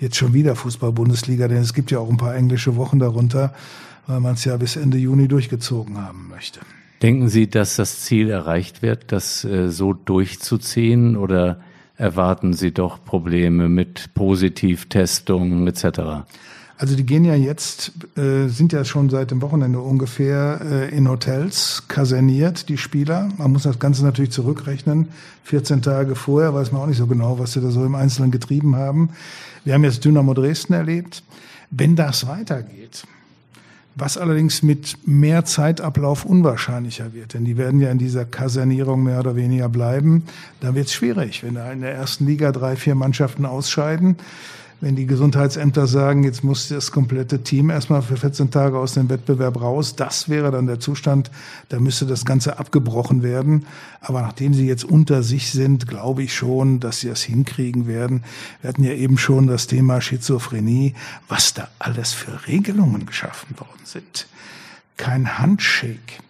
jetzt 0.00 0.16
schon 0.16 0.32
wieder 0.32 0.56
Fußball-Bundesliga, 0.56 1.48
denn 1.48 1.58
es 1.58 1.74
gibt 1.74 1.90
ja 1.90 1.98
auch 1.98 2.08
ein 2.08 2.16
paar 2.16 2.34
englische 2.34 2.76
Wochen 2.76 2.98
darunter, 2.98 3.52
weil 4.06 4.20
man 4.20 4.36
es 4.36 4.44
ja 4.46 4.56
bis 4.56 4.76
Ende 4.76 4.96
Juni 4.96 5.28
durchgezogen 5.28 5.98
haben 5.98 6.28
möchte. 6.30 6.60
Denken 7.02 7.28
Sie, 7.28 7.48
dass 7.48 7.76
das 7.76 8.00
Ziel 8.00 8.30
erreicht 8.30 8.82
wird, 8.82 9.12
das 9.12 9.44
äh, 9.44 9.68
so 9.68 9.92
durchzuziehen 9.92 11.16
oder 11.16 11.60
erwarten 11.96 12.54
Sie 12.54 12.72
doch 12.72 13.04
Probleme 13.04 13.68
mit 13.68 14.14
Positivtestungen 14.14 15.66
etc.? 15.66 16.24
Also 16.78 16.94
die 16.94 17.06
gehen 17.06 17.24
ja 17.24 17.34
jetzt, 17.34 17.92
äh, 18.18 18.48
sind 18.48 18.72
ja 18.72 18.84
schon 18.84 19.08
seit 19.08 19.30
dem 19.30 19.40
Wochenende 19.40 19.80
ungefähr 19.80 20.60
äh, 20.62 20.94
in 20.94 21.08
Hotels 21.08 21.84
kaserniert, 21.88 22.68
die 22.68 22.76
Spieler. 22.76 23.30
Man 23.38 23.52
muss 23.52 23.62
das 23.62 23.78
Ganze 23.78 24.04
natürlich 24.04 24.30
zurückrechnen. 24.30 25.08
14 25.44 25.80
Tage 25.80 26.14
vorher 26.14 26.52
weiß 26.52 26.72
man 26.72 26.82
auch 26.82 26.86
nicht 26.86 26.98
so 26.98 27.06
genau, 27.06 27.38
was 27.38 27.54
sie 27.54 27.62
da 27.62 27.70
so 27.70 27.84
im 27.84 27.94
Einzelnen 27.94 28.30
getrieben 28.30 28.76
haben. 28.76 29.10
Wir 29.64 29.72
haben 29.72 29.84
jetzt 29.84 30.04
Dynamo 30.04 30.34
Dresden 30.34 30.74
erlebt. 30.74 31.22
Wenn 31.70 31.96
das 31.96 32.26
weitergeht, 32.26 33.04
was 33.96 34.18
allerdings 34.18 34.62
mit 34.62 34.98
mehr 35.06 35.46
Zeitablauf 35.46 36.26
unwahrscheinlicher 36.26 37.14
wird, 37.14 37.32
denn 37.32 37.46
die 37.46 37.56
werden 37.56 37.80
ja 37.80 37.90
in 37.90 37.98
dieser 37.98 38.26
Kasernierung 38.26 39.02
mehr 39.02 39.20
oder 39.20 39.36
weniger 39.36 39.70
bleiben. 39.70 40.24
Da 40.60 40.74
wird 40.74 40.86
es 40.86 40.94
schwierig, 40.94 41.42
wenn 41.42 41.54
da 41.54 41.72
in 41.72 41.80
der 41.80 41.94
ersten 41.94 42.26
Liga 42.26 42.52
drei, 42.52 42.76
vier 42.76 42.94
Mannschaften 42.94 43.46
ausscheiden 43.46 44.16
wenn 44.80 44.94
die 44.94 45.06
Gesundheitsämter 45.06 45.86
sagen, 45.86 46.22
jetzt 46.22 46.44
muss 46.44 46.68
das 46.68 46.90
komplette 46.92 47.42
Team 47.42 47.70
erstmal 47.70 48.02
für 48.02 48.16
14 48.16 48.50
Tage 48.50 48.78
aus 48.78 48.94
dem 48.94 49.08
Wettbewerb 49.08 49.60
raus, 49.60 49.96
das 49.96 50.28
wäre 50.28 50.50
dann 50.50 50.66
der 50.66 50.80
Zustand, 50.80 51.30
da 51.70 51.80
müsste 51.80 52.06
das 52.06 52.24
Ganze 52.24 52.58
abgebrochen 52.58 53.22
werden. 53.22 53.66
Aber 54.00 54.20
nachdem 54.20 54.52
sie 54.52 54.66
jetzt 54.66 54.84
unter 54.84 55.22
sich 55.22 55.50
sind, 55.50 55.88
glaube 55.88 56.22
ich 56.22 56.34
schon, 56.34 56.78
dass 56.80 57.00
sie 57.00 57.08
das 57.08 57.22
hinkriegen 57.22 57.86
werden. 57.86 58.22
Wir 58.60 58.68
hatten 58.68 58.84
ja 58.84 58.92
eben 58.92 59.18
schon 59.18 59.46
das 59.46 59.66
Thema 59.66 60.00
Schizophrenie, 60.00 60.94
was 61.28 61.54
da 61.54 61.68
alles 61.78 62.12
für 62.12 62.46
Regelungen 62.46 63.06
geschaffen 63.06 63.58
worden 63.58 63.84
sind. 63.84 64.26
Kein 64.96 65.38
Handshake. 65.38 66.20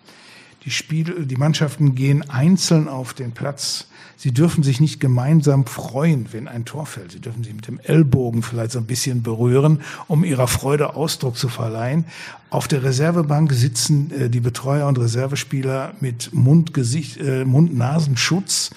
Die 0.66 0.72
Spiele, 0.72 1.24
die 1.26 1.36
Mannschaften 1.36 1.94
gehen 1.94 2.28
einzeln 2.28 2.88
auf 2.88 3.14
den 3.14 3.30
Platz. 3.30 3.86
Sie 4.16 4.32
dürfen 4.32 4.64
sich 4.64 4.80
nicht 4.80 4.98
gemeinsam 4.98 5.64
freuen, 5.64 6.26
wenn 6.32 6.48
ein 6.48 6.64
Tor 6.64 6.86
fällt. 6.86 7.12
Sie 7.12 7.20
dürfen 7.20 7.44
sich 7.44 7.54
mit 7.54 7.68
dem 7.68 7.78
Ellbogen 7.78 8.42
vielleicht 8.42 8.72
so 8.72 8.80
ein 8.80 8.86
bisschen 8.86 9.22
berühren, 9.22 9.80
um 10.08 10.24
ihrer 10.24 10.48
Freude 10.48 10.96
Ausdruck 10.96 11.36
zu 11.36 11.48
verleihen. 11.48 12.04
Auf 12.50 12.66
der 12.66 12.82
Reservebank 12.82 13.52
sitzen 13.52 14.10
äh, 14.10 14.28
die 14.28 14.40
Betreuer 14.40 14.88
und 14.88 14.98
Reservespieler 14.98 15.94
mit 16.00 16.34
Mund, 16.34 16.74
Gesicht, 16.74 17.18
äh, 17.18 17.44
Mund-Nasenschutz. 17.44 18.70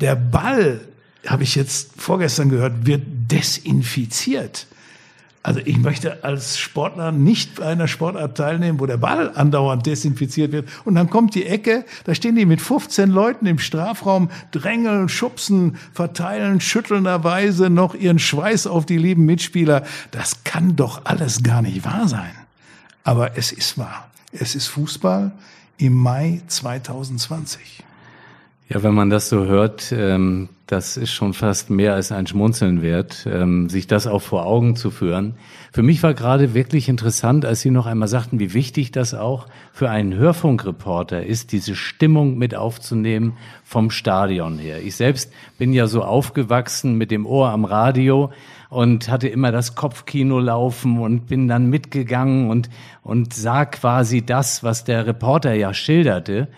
Der 0.00 0.16
Ball, 0.16 0.80
habe 1.26 1.42
ich 1.42 1.56
jetzt 1.56 1.90
vorgestern 1.98 2.48
gehört, 2.48 2.86
wird 2.86 3.02
desinfiziert. 3.30 4.66
Also 5.42 5.60
ich 5.64 5.78
möchte 5.78 6.24
als 6.24 6.58
Sportler 6.58 7.12
nicht 7.12 7.56
bei 7.56 7.66
einer 7.66 7.88
Sportart 7.88 8.36
teilnehmen, 8.36 8.80
wo 8.80 8.86
der 8.86 8.96
Ball 8.96 9.32
andauernd 9.34 9.86
desinfiziert 9.86 10.52
wird. 10.52 10.68
Und 10.84 10.96
dann 10.96 11.08
kommt 11.10 11.34
die 11.34 11.46
Ecke, 11.46 11.84
da 12.04 12.14
stehen 12.14 12.34
die 12.34 12.44
mit 12.44 12.60
15 12.60 13.08
Leuten 13.08 13.46
im 13.46 13.58
Strafraum, 13.58 14.30
drängeln, 14.50 15.08
schubsen, 15.08 15.76
verteilen 15.92 16.60
schüttelnderweise 16.60 17.70
noch 17.70 17.94
ihren 17.94 18.18
Schweiß 18.18 18.66
auf 18.66 18.84
die 18.84 18.98
lieben 18.98 19.24
Mitspieler. 19.26 19.84
Das 20.10 20.44
kann 20.44 20.76
doch 20.76 21.04
alles 21.04 21.42
gar 21.42 21.62
nicht 21.62 21.84
wahr 21.84 22.08
sein. 22.08 22.32
Aber 23.04 23.38
es 23.38 23.52
ist 23.52 23.78
wahr. 23.78 24.10
Es 24.32 24.54
ist 24.54 24.66
Fußball 24.66 25.32
im 25.78 25.94
Mai 25.94 26.42
2020. 26.48 27.84
Ja, 28.70 28.82
wenn 28.82 28.92
man 28.92 29.08
das 29.08 29.30
so 29.30 29.46
hört, 29.46 29.92
ähm, 29.92 30.50
das 30.66 30.98
ist 30.98 31.10
schon 31.10 31.32
fast 31.32 31.70
mehr 31.70 31.94
als 31.94 32.12
ein 32.12 32.26
Schmunzeln 32.26 32.82
wert, 32.82 33.26
ähm, 33.26 33.70
sich 33.70 33.86
das 33.86 34.06
auch 34.06 34.20
vor 34.20 34.44
Augen 34.44 34.76
zu 34.76 34.90
führen. 34.90 35.36
Für 35.72 35.82
mich 35.82 36.02
war 36.02 36.12
gerade 36.12 36.52
wirklich 36.52 36.90
interessant, 36.90 37.46
als 37.46 37.62
Sie 37.62 37.70
noch 37.70 37.86
einmal 37.86 38.08
sagten, 38.08 38.38
wie 38.38 38.52
wichtig 38.52 38.92
das 38.92 39.14
auch 39.14 39.46
für 39.72 39.88
einen 39.88 40.14
Hörfunkreporter 40.14 41.24
ist, 41.24 41.52
diese 41.52 41.74
Stimmung 41.74 42.36
mit 42.36 42.54
aufzunehmen 42.54 43.38
vom 43.64 43.90
Stadion 43.90 44.58
her. 44.58 44.82
Ich 44.82 44.96
selbst 44.96 45.32
bin 45.56 45.72
ja 45.72 45.86
so 45.86 46.04
aufgewachsen 46.04 46.96
mit 46.96 47.10
dem 47.10 47.24
Ohr 47.24 47.48
am 47.48 47.64
Radio 47.64 48.30
und 48.68 49.08
hatte 49.08 49.28
immer 49.28 49.50
das 49.50 49.76
Kopfkino 49.76 50.40
laufen 50.40 50.98
und 50.98 51.26
bin 51.26 51.48
dann 51.48 51.70
mitgegangen 51.70 52.50
und, 52.50 52.68
und 53.02 53.32
sah 53.32 53.64
quasi 53.64 54.26
das, 54.26 54.62
was 54.62 54.84
der 54.84 55.06
Reporter 55.06 55.54
ja 55.54 55.72
schilderte 55.72 56.48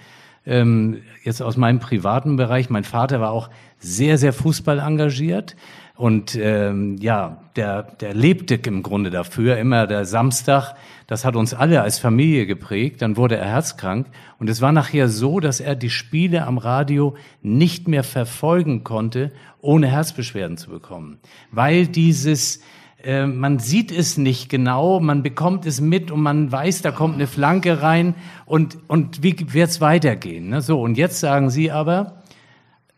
ähm, 0.51 0.99
jetzt 1.23 1.41
aus 1.41 1.57
meinem 1.57 1.79
privaten 1.79 2.37
Bereich, 2.37 2.69
mein 2.69 2.85
Vater 2.85 3.21
war 3.21 3.31
auch 3.31 3.49
sehr, 3.79 4.19
sehr 4.19 4.33
Fußball 4.33 4.81
engagiert. 4.81 5.57
Und 5.97 6.35
ähm, 6.35 6.97
ja, 6.99 7.43
der, 7.57 7.83
der 7.83 8.15
lebte 8.15 8.55
im 8.55 8.83
Grunde 8.83 9.11
dafür. 9.11 9.59
Immer 9.59 9.87
der 9.87 10.07
Samstag, 10.07 10.75
das 11.07 11.25
hat 11.25 11.37
uns 11.37 11.53
alle 11.55 11.83
als 11.83 11.99
Familie 11.99 12.47
geprägt. 12.47 13.03
Dann 13.03 13.17
wurde 13.17 13.37
er 13.37 13.47
herzkrank. 13.47 14.07
Und 14.39 14.49
es 14.49 14.61
war 14.61 14.73
nachher 14.73 15.09
so, 15.09 15.41
dass 15.41 15.61
er 15.61 15.77
die 15.77 15.91
Spiele 15.91 16.47
am 16.47 16.59
Radio 16.59 17.17
nicht 17.43 17.87
mehr 17.87 18.03
verfolgen 18.03 18.83
konnte, 18.83 19.31
ohne 19.61 19.89
Herzbeschwerden 19.89 20.57
zu 20.57 20.71
bekommen. 20.71 21.19
Weil 21.53 21.87
dieses, 21.87 22.61
äh, 23.05 23.27
man 23.27 23.59
sieht 23.59 23.93
es 23.93 24.17
nicht 24.17 24.49
genau, 24.49 25.01
man 25.01 25.23
bekommt 25.23 25.67
es 25.67 25.81
mit 25.81 26.11
und 26.11 26.23
man 26.23 26.51
weiß, 26.51 26.83
da 26.83 26.91
kommt 26.91 27.15
eine 27.15 27.27
Flanke 27.27 27.83
rein 27.83 28.15
und, 28.47 28.79
und 28.89 29.23
wie 29.23 29.37
wird 29.53 29.71
es 29.71 29.81
weitergehen? 29.81 30.51
Ne? 30.51 30.63
So, 30.63 30.81
und 30.81 30.97
jetzt 30.97 31.21
sagen 31.21 31.51
Sie 31.51 31.71
aber, 31.71 32.21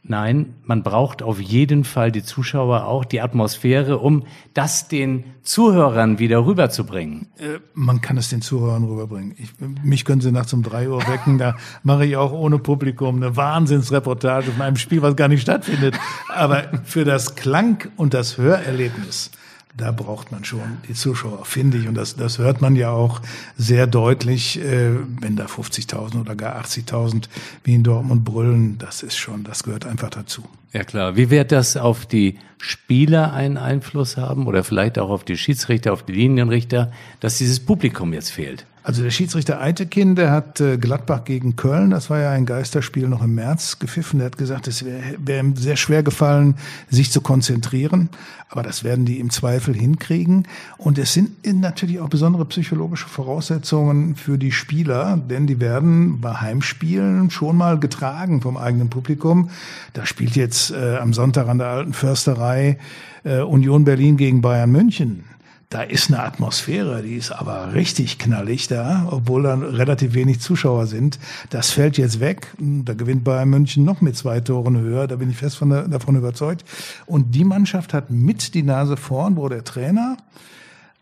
Nein, 0.04 0.56
man 0.64 0.82
braucht 0.82 1.22
auf 1.22 1.40
jeden 1.40 1.84
Fall 1.84 2.10
die 2.10 2.24
Zuschauer 2.24 2.86
auch, 2.86 3.04
die 3.04 3.20
Atmosphäre, 3.20 3.98
um 3.98 4.24
das 4.52 4.88
den 4.88 5.22
Zuhörern 5.42 6.18
wieder 6.18 6.44
rüberzubringen. 6.44 7.28
Äh, 7.38 7.60
man 7.74 8.00
kann 8.00 8.16
es 8.16 8.28
den 8.28 8.42
Zuhörern 8.42 8.82
rüberbringen. 8.82 9.36
Ich, 9.38 9.50
mich 9.60 10.04
können 10.04 10.20
Sie 10.20 10.32
nachts 10.32 10.52
um 10.52 10.64
drei 10.64 10.88
Uhr 10.88 11.06
wecken, 11.06 11.38
da 11.38 11.56
mache 11.84 12.04
ich 12.04 12.16
auch 12.16 12.32
ohne 12.32 12.58
Publikum 12.58 13.16
eine 13.16 13.36
Wahnsinnsreportage 13.36 14.50
von 14.50 14.62
einem 14.62 14.76
Spiel, 14.76 15.02
was 15.02 15.14
gar 15.14 15.28
nicht 15.28 15.42
stattfindet. 15.42 15.94
Aber 16.28 16.64
für 16.82 17.04
das 17.04 17.36
Klang- 17.36 17.88
und 17.96 18.12
das 18.12 18.38
Hörerlebnis 18.38 19.30
da 19.74 19.90
braucht 19.90 20.32
man 20.32 20.44
schon 20.44 20.78
die 20.88 20.94
Zuschauer, 20.94 21.44
finde 21.44 21.78
ich. 21.78 21.88
Und 21.88 21.94
das, 21.94 22.16
das 22.16 22.38
hört 22.38 22.60
man 22.60 22.76
ja 22.76 22.90
auch 22.90 23.20
sehr 23.56 23.86
deutlich, 23.86 24.60
äh, 24.60 24.90
wenn 25.20 25.36
da 25.36 25.46
50.000 25.46 26.20
oder 26.20 26.36
gar 26.36 26.62
80.000 26.62 27.24
wie 27.64 27.74
in 27.74 27.82
Dortmund 27.82 28.24
brüllen. 28.24 28.76
Das 28.78 29.02
ist 29.02 29.16
schon, 29.16 29.44
das 29.44 29.62
gehört 29.62 29.86
einfach 29.86 30.10
dazu. 30.10 30.44
Ja 30.72 30.84
klar. 30.84 31.16
Wie 31.16 31.30
wird 31.30 31.52
das 31.52 31.76
auf 31.76 32.06
die 32.06 32.38
Spieler 32.58 33.32
einen 33.32 33.56
Einfluss 33.56 34.16
haben 34.16 34.46
oder 34.46 34.62
vielleicht 34.64 34.98
auch 34.98 35.10
auf 35.10 35.24
die 35.24 35.36
Schiedsrichter, 35.36 35.92
auf 35.92 36.02
die 36.02 36.12
Linienrichter, 36.12 36.92
dass 37.20 37.38
dieses 37.38 37.60
Publikum 37.60 38.12
jetzt 38.12 38.30
fehlt? 38.30 38.66
Also 38.84 39.04
der 39.04 39.10
Schiedsrichter 39.10 39.60
Eitekin, 39.60 40.16
der 40.16 40.32
hat 40.32 40.60
äh, 40.60 40.76
Gladbach 40.76 41.24
gegen 41.24 41.54
Köln, 41.54 41.90
das 41.90 42.10
war 42.10 42.18
ja 42.18 42.32
ein 42.32 42.46
Geisterspiel 42.46 43.06
noch 43.06 43.22
im 43.22 43.36
März 43.36 43.78
gepfiffen. 43.78 44.18
Der 44.18 44.26
hat 44.26 44.38
gesagt, 44.38 44.66
es 44.66 44.84
wäre 44.84 45.02
wär 45.18 45.38
ihm 45.38 45.54
sehr 45.54 45.76
schwer 45.76 46.02
gefallen, 46.02 46.56
sich 46.90 47.12
zu 47.12 47.20
konzentrieren. 47.20 48.08
Aber 48.48 48.64
das 48.64 48.82
werden 48.82 49.04
die 49.04 49.20
im 49.20 49.30
Zweifel 49.30 49.74
hinkriegen. 49.74 50.48
Und 50.78 50.98
es 50.98 51.12
sind 51.12 51.30
natürlich 51.60 52.00
auch 52.00 52.08
besondere 52.08 52.44
psychologische 52.46 53.08
Voraussetzungen 53.08 54.16
für 54.16 54.36
die 54.36 54.52
Spieler, 54.52 55.16
denn 55.16 55.46
die 55.46 55.60
werden 55.60 56.20
bei 56.20 56.34
Heimspielen 56.34 57.30
schon 57.30 57.56
mal 57.56 57.78
getragen 57.78 58.42
vom 58.42 58.56
eigenen 58.56 58.90
Publikum. 58.90 59.50
Da 59.92 60.06
spielt 60.06 60.34
jetzt 60.34 60.72
äh, 60.72 60.96
am 60.96 61.12
Sonntag 61.12 61.48
an 61.48 61.58
der 61.58 61.68
Alten 61.68 61.92
Försterei 61.92 62.78
äh, 63.22 63.40
Union 63.42 63.84
Berlin 63.84 64.16
gegen 64.16 64.42
Bayern 64.42 64.72
München 64.72 65.24
da 65.72 65.80
ist 65.82 66.08
eine 66.08 66.22
Atmosphäre, 66.22 67.02
die 67.02 67.14
ist 67.14 67.32
aber 67.32 67.72
richtig 67.72 68.18
knallig 68.18 68.68
da, 68.68 69.08
obwohl 69.10 69.44
dann 69.44 69.62
relativ 69.62 70.12
wenig 70.12 70.40
Zuschauer 70.40 70.86
sind. 70.86 71.18
Das 71.48 71.70
fällt 71.70 71.96
jetzt 71.96 72.20
weg. 72.20 72.48
Da 72.58 72.92
gewinnt 72.92 73.24
Bayern 73.24 73.48
München 73.48 73.82
noch 73.82 74.02
mit 74.02 74.14
zwei 74.14 74.40
Toren 74.40 74.78
höher. 74.78 75.06
Da 75.06 75.16
bin 75.16 75.30
ich 75.30 75.38
fest 75.38 75.56
von 75.56 75.70
davon 75.70 76.16
überzeugt. 76.16 76.66
Und 77.06 77.34
die 77.34 77.44
Mannschaft 77.44 77.94
hat 77.94 78.10
mit 78.10 78.52
die 78.52 78.62
Nase 78.62 78.98
vorn, 78.98 79.36
wo 79.36 79.48
der 79.48 79.64
Trainer 79.64 80.18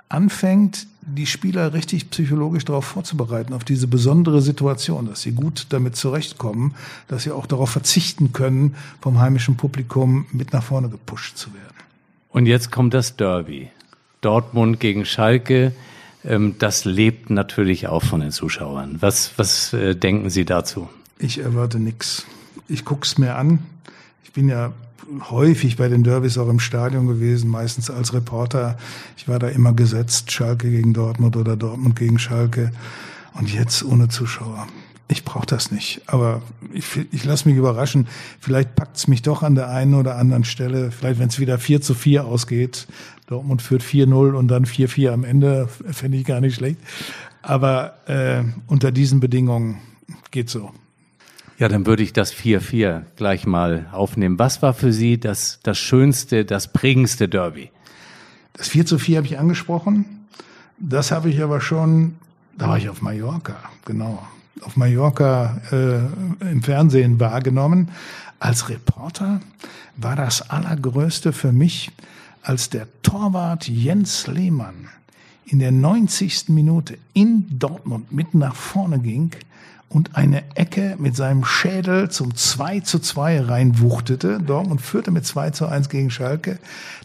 anfängt, 0.09 0.87
die 1.03 1.27
Spieler 1.27 1.73
richtig 1.73 2.11
psychologisch 2.11 2.65
darauf 2.65 2.85
vorzubereiten, 2.85 3.55
auf 3.55 3.65
diese 3.65 3.89
besondere 3.89 4.41
Situation, 4.41 5.07
dass 5.07 5.23
sie 5.23 5.33
gut 5.33 5.67
damit 5.71 5.97
zurechtkommen, 5.97 6.75
dass 7.09 7.25
sie 7.25 7.33
auch 7.33 7.47
darauf 7.47 7.71
verzichten 7.71 8.33
können, 8.33 8.77
vom 9.01 9.19
heimischen 9.19 9.57
Publikum 9.57 10.27
mit 10.31 10.53
nach 10.53 10.63
vorne 10.63 10.89
gepusht 10.89 11.37
zu 11.37 11.53
werden. 11.55 11.75
Und 12.29 12.47
jetzt 12.47 12.71
kommt 12.71 12.95
das 12.95 13.17
Derby. 13.17 13.71
Dortmund 14.21 14.81
gegen 14.81 15.05
Schalke, 15.05 15.73
ähm, 16.25 16.57
das 16.59 16.85
lebt 16.85 17.31
natürlich 17.31 17.89
auch 17.89 18.03
von 18.03 18.21
den 18.21 18.31
Zuschauern. 18.31 18.97
Was, 19.01 19.33
was 19.37 19.73
äh, 19.73 19.95
denken 19.95 20.31
Sie 20.31 20.45
dazu? 20.45 20.89
Ich 21.19 21.39
erwarte 21.39 21.79
nichts. 21.79 22.27
Ich 22.69 22.85
guck's 22.85 23.19
mir 23.19 23.37
an. 23.37 23.61
Ich 24.25 24.33
bin 24.33 24.49
ja 24.49 24.73
häufig 25.31 25.77
bei 25.77 25.89
den 25.89 26.05
Derbys 26.05 26.39
auch 26.39 26.49
im 26.49 26.61
Stadion 26.61 27.07
gewesen, 27.07 27.51
meistens 27.51 27.91
als 27.91 28.15
Reporter. 28.15 28.79
Ich 29.17 29.29
war 29.29 29.39
da 29.39 29.49
immer 29.49 29.73
gesetzt, 29.73 30.31
Schalke 30.31 30.71
gegen 30.71 30.93
Dortmund 30.93 31.37
oder 31.37 31.57
Dortmund 31.57 31.97
gegen 31.97 32.19
Schalke. 32.19 32.71
Und 33.35 33.53
jetzt 33.53 33.85
ohne 33.85 34.09
Zuschauer. 34.09 34.67
Ich 35.09 35.25
brauche 35.25 35.47
das 35.47 35.73
nicht. 35.73 36.03
Aber 36.07 36.43
ich, 36.73 36.85
ich 37.11 37.25
lasse 37.25 37.49
mich 37.49 37.57
überraschen. 37.57 38.07
Vielleicht 38.39 38.77
packt's 38.77 39.09
mich 39.09 39.23
doch 39.23 39.43
an 39.43 39.57
der 39.57 39.69
einen 39.69 39.95
oder 39.95 40.17
anderen 40.17 40.45
Stelle. 40.45 40.93
Vielleicht, 40.93 41.19
wenn 41.19 41.29
es 41.29 41.41
wieder 41.41 41.59
4 41.59 41.81
zu 41.81 41.95
4 41.95 42.25
ausgeht, 42.25 42.87
Dortmund 43.31 43.63
führt 43.63 43.83
4-0 43.83 44.33
und 44.33 44.49
dann 44.49 44.65
4-4 44.65 45.13
am 45.13 45.25
Ende, 45.25 45.69
fände 45.91 46.19
ich 46.19 46.25
gar 46.25 46.41
nicht 46.41 46.57
schlecht. 46.57 46.79
Aber 47.43 47.95
äh, 48.07 48.43
unter 48.67 48.91
diesen 48.91 49.21
Bedingungen 49.21 49.79
geht 50.31 50.51
so. 50.51 50.73
Ja, 51.59 51.69
dann 51.69 51.87
würde 51.87 52.03
ich 52.03 52.13
das 52.13 52.35
4-4 52.35 53.03
gleich 53.17 53.47
mal 53.47 53.87
aufnehmen. 53.93 54.39
Was 54.39 54.63
war 54.63 54.75
für 54.75 54.93
Sie 54.93 55.21
das, 55.21 55.61
das 55.63 55.79
schönste, 55.79 56.45
das 56.45 56.73
prägendste 56.73 57.29
Derby? 57.29 57.71
Das 58.55 58.69
4 58.69 58.85
zu 58.85 58.99
4 58.99 59.19
habe 59.19 59.27
ich 59.27 59.39
angesprochen. 59.39 60.27
Das 60.79 61.13
habe 61.13 61.31
ich 61.31 61.43
aber 61.43 61.61
schon, 61.61 62.17
da 62.59 62.69
war 62.69 62.79
ich 62.79 62.89
auf 62.89 63.01
Mallorca, 63.01 63.57
genau. 63.85 64.27
Auf 64.63 64.77
Mallorca 64.77 65.61
äh, 65.71 66.51
im 66.51 66.63
Fernsehen 66.63 67.21
wahrgenommen. 67.21 67.91
Als 68.39 68.69
Reporter 68.69 69.41
war 69.97 70.17
das 70.17 70.51
Allergrößte 70.51 71.33
für 71.33 71.53
mich, 71.53 71.93
als 72.43 72.71
der 72.71 72.87
Torwart 73.03 73.69
Jens 73.69 74.27
Lehmann 74.27 74.89
in 75.45 75.59
der 75.59 75.73
90. 75.73 76.49
Minute 76.49 76.99
in 77.13 77.59
Dortmund 77.59 78.13
mit 78.13 78.35
nach 78.35 78.55
vorne 78.55 79.01
ging 79.01 79.33
und 79.89 80.15
eine 80.17 80.45
Ecke 80.55 80.95
mit 80.99 81.17
seinem 81.17 81.45
Schädel 81.45 82.11
zum 82.11 82.37
2 82.37 82.81
zu 82.81 83.01
2 83.01 83.41
reinwuchtete. 83.43 84.39
Dortmund 84.39 84.81
führte 84.81 85.11
mit 85.11 85.27
2 85.27 85.51
zu 85.51 85.67
1 85.67 85.89
gegen 85.89 86.11
Schalke. 86.11 86.59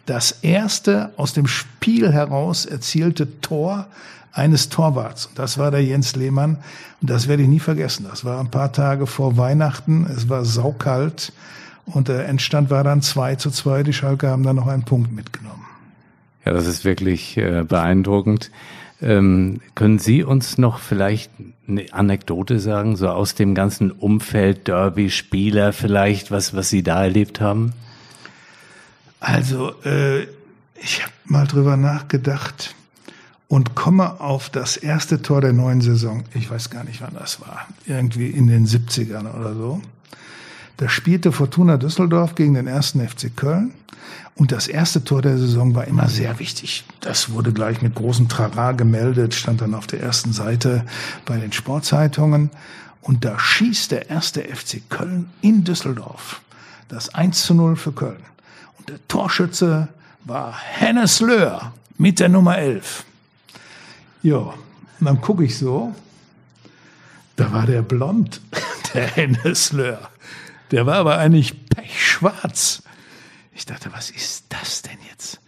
Das 0.05 0.31
erste 0.43 1.11
aus 1.17 1.33
dem 1.33 1.47
Spiel 1.47 2.11
heraus 2.11 2.65
erzielte 2.65 3.41
Tor 3.41 3.87
eines 4.31 4.69
Torwarts. 4.69 5.29
Das 5.33 5.57
war 5.57 5.71
der 5.71 5.83
Jens 5.83 6.15
Lehmann. 6.15 6.57
Und 7.01 7.09
das 7.09 7.27
werde 7.27 7.41
ich 7.41 7.49
nie 7.49 7.59
vergessen. 7.59 8.05
Das 8.07 8.23
war 8.23 8.39
ein 8.39 8.51
paar 8.51 8.71
Tage 8.71 9.07
vor 9.07 9.37
Weihnachten. 9.37 10.05
Es 10.05 10.29
war 10.29 10.45
saukalt. 10.45 11.33
Und 11.85 12.07
der 12.07 12.27
Endstand 12.27 12.69
war 12.69 12.83
dann 12.83 13.01
2 13.01 13.35
zu 13.35 13.51
2. 13.51 13.83
Die 13.83 13.93
Schalke 13.93 14.29
haben 14.29 14.43
dann 14.43 14.55
noch 14.55 14.67
einen 14.67 14.83
Punkt 14.83 15.11
mitgenommen. 15.11 15.65
Ja, 16.43 16.53
das 16.53 16.67
ist 16.67 16.85
wirklich 16.85 17.37
äh, 17.37 17.63
beeindruckend. 17.63 18.51
Ähm, 19.01 19.61
können 19.75 19.99
Sie 19.99 20.23
uns 20.23 20.57
noch 20.57 20.79
vielleicht 20.79 21.31
eine 21.67 21.91
Anekdote 21.91 22.59
sagen, 22.59 22.95
so 22.95 23.09
aus 23.09 23.35
dem 23.35 23.53
ganzen 23.55 23.91
Umfeld 23.91 24.67
Derby, 24.67 25.09
Spieler 25.09 25.73
vielleicht, 25.73 26.31
was, 26.31 26.55
was 26.55 26.69
Sie 26.69 26.81
da 26.81 27.03
erlebt 27.03 27.41
haben? 27.41 27.73
Also, 29.19 29.73
äh, 29.83 30.23
ich 30.75 31.01
habe 31.01 31.13
mal 31.25 31.47
drüber 31.47 31.77
nachgedacht 31.77 32.75
und 33.47 33.75
komme 33.75 34.19
auf 34.21 34.49
das 34.49 34.77
erste 34.77 35.21
Tor 35.21 35.41
der 35.41 35.53
neuen 35.53 35.81
Saison. 35.81 36.23
Ich 36.33 36.49
weiß 36.49 36.69
gar 36.69 36.83
nicht, 36.83 37.01
wann 37.01 37.15
das 37.15 37.41
war. 37.41 37.67
Irgendwie 37.85 38.27
in 38.27 38.47
den 38.47 38.65
70ern 38.65 39.33
oder 39.33 39.53
so. 39.53 39.81
Da 40.77 40.89
spielte 40.89 41.31
Fortuna 41.31 41.77
Düsseldorf 41.77 42.35
gegen 42.35 42.53
den 42.55 42.67
ersten 42.67 43.05
FC 43.07 43.35
Köln. 43.35 43.73
Und 44.35 44.51
das 44.51 44.67
erste 44.67 45.03
Tor 45.03 45.21
der 45.21 45.37
Saison 45.37 45.73
war 45.75 45.85
immer 45.85 46.09
sehr 46.09 46.39
wichtig. 46.39 46.83
Das 46.99 47.31
wurde 47.31 47.53
gleich 47.53 47.81
mit 47.81 47.95
großem 47.95 48.27
Trara 48.27 48.73
gemeldet, 48.73 49.33
stand 49.33 49.61
dann 49.61 49.73
auf 49.73 49.87
der 49.87 50.01
ersten 50.01 50.33
Seite 50.33 50.85
bei 51.25 51.37
den 51.37 51.53
Sportzeitungen. 51.53 52.49
Und 53.01 53.23
da 53.23 53.39
schießt 53.39 53.91
der 53.91 54.09
erste 54.09 54.41
FC 54.41 54.81
Köln 54.89 55.29
in 55.41 55.63
Düsseldorf. 55.63 56.41
Das 56.89 57.13
1 57.15 57.43
zu 57.43 57.53
0 57.53 57.77
für 57.77 57.93
Köln. 57.93 58.23
Und 58.77 58.89
der 58.89 59.07
Torschütze 59.07 59.87
war 60.25 60.53
Hennes 60.57 61.21
Löhr 61.21 61.71
mit 61.97 62.19
der 62.19 62.29
Nummer 62.29 62.57
11. 62.57 63.05
Ja, 64.21 64.53
dann 64.99 65.21
gucke 65.21 65.45
ich 65.45 65.57
so, 65.57 65.93
da 67.35 67.51
war 67.53 67.65
der 67.65 67.83
blond, 67.83 68.41
der 68.93 69.07
Hennes 69.07 69.71
Löhr 69.71 70.09
Der 70.75 70.85
war 70.85 70.95
aber 70.95 71.17
eigentlich 71.17 71.69
pechschwarz. 71.69 72.83
Ich 73.53 73.65
dachte, 73.65 73.93
was 73.93 74.09
ist 74.09 74.47
das 74.49 74.81
denn 74.81 74.97
jetzt? 75.09 75.39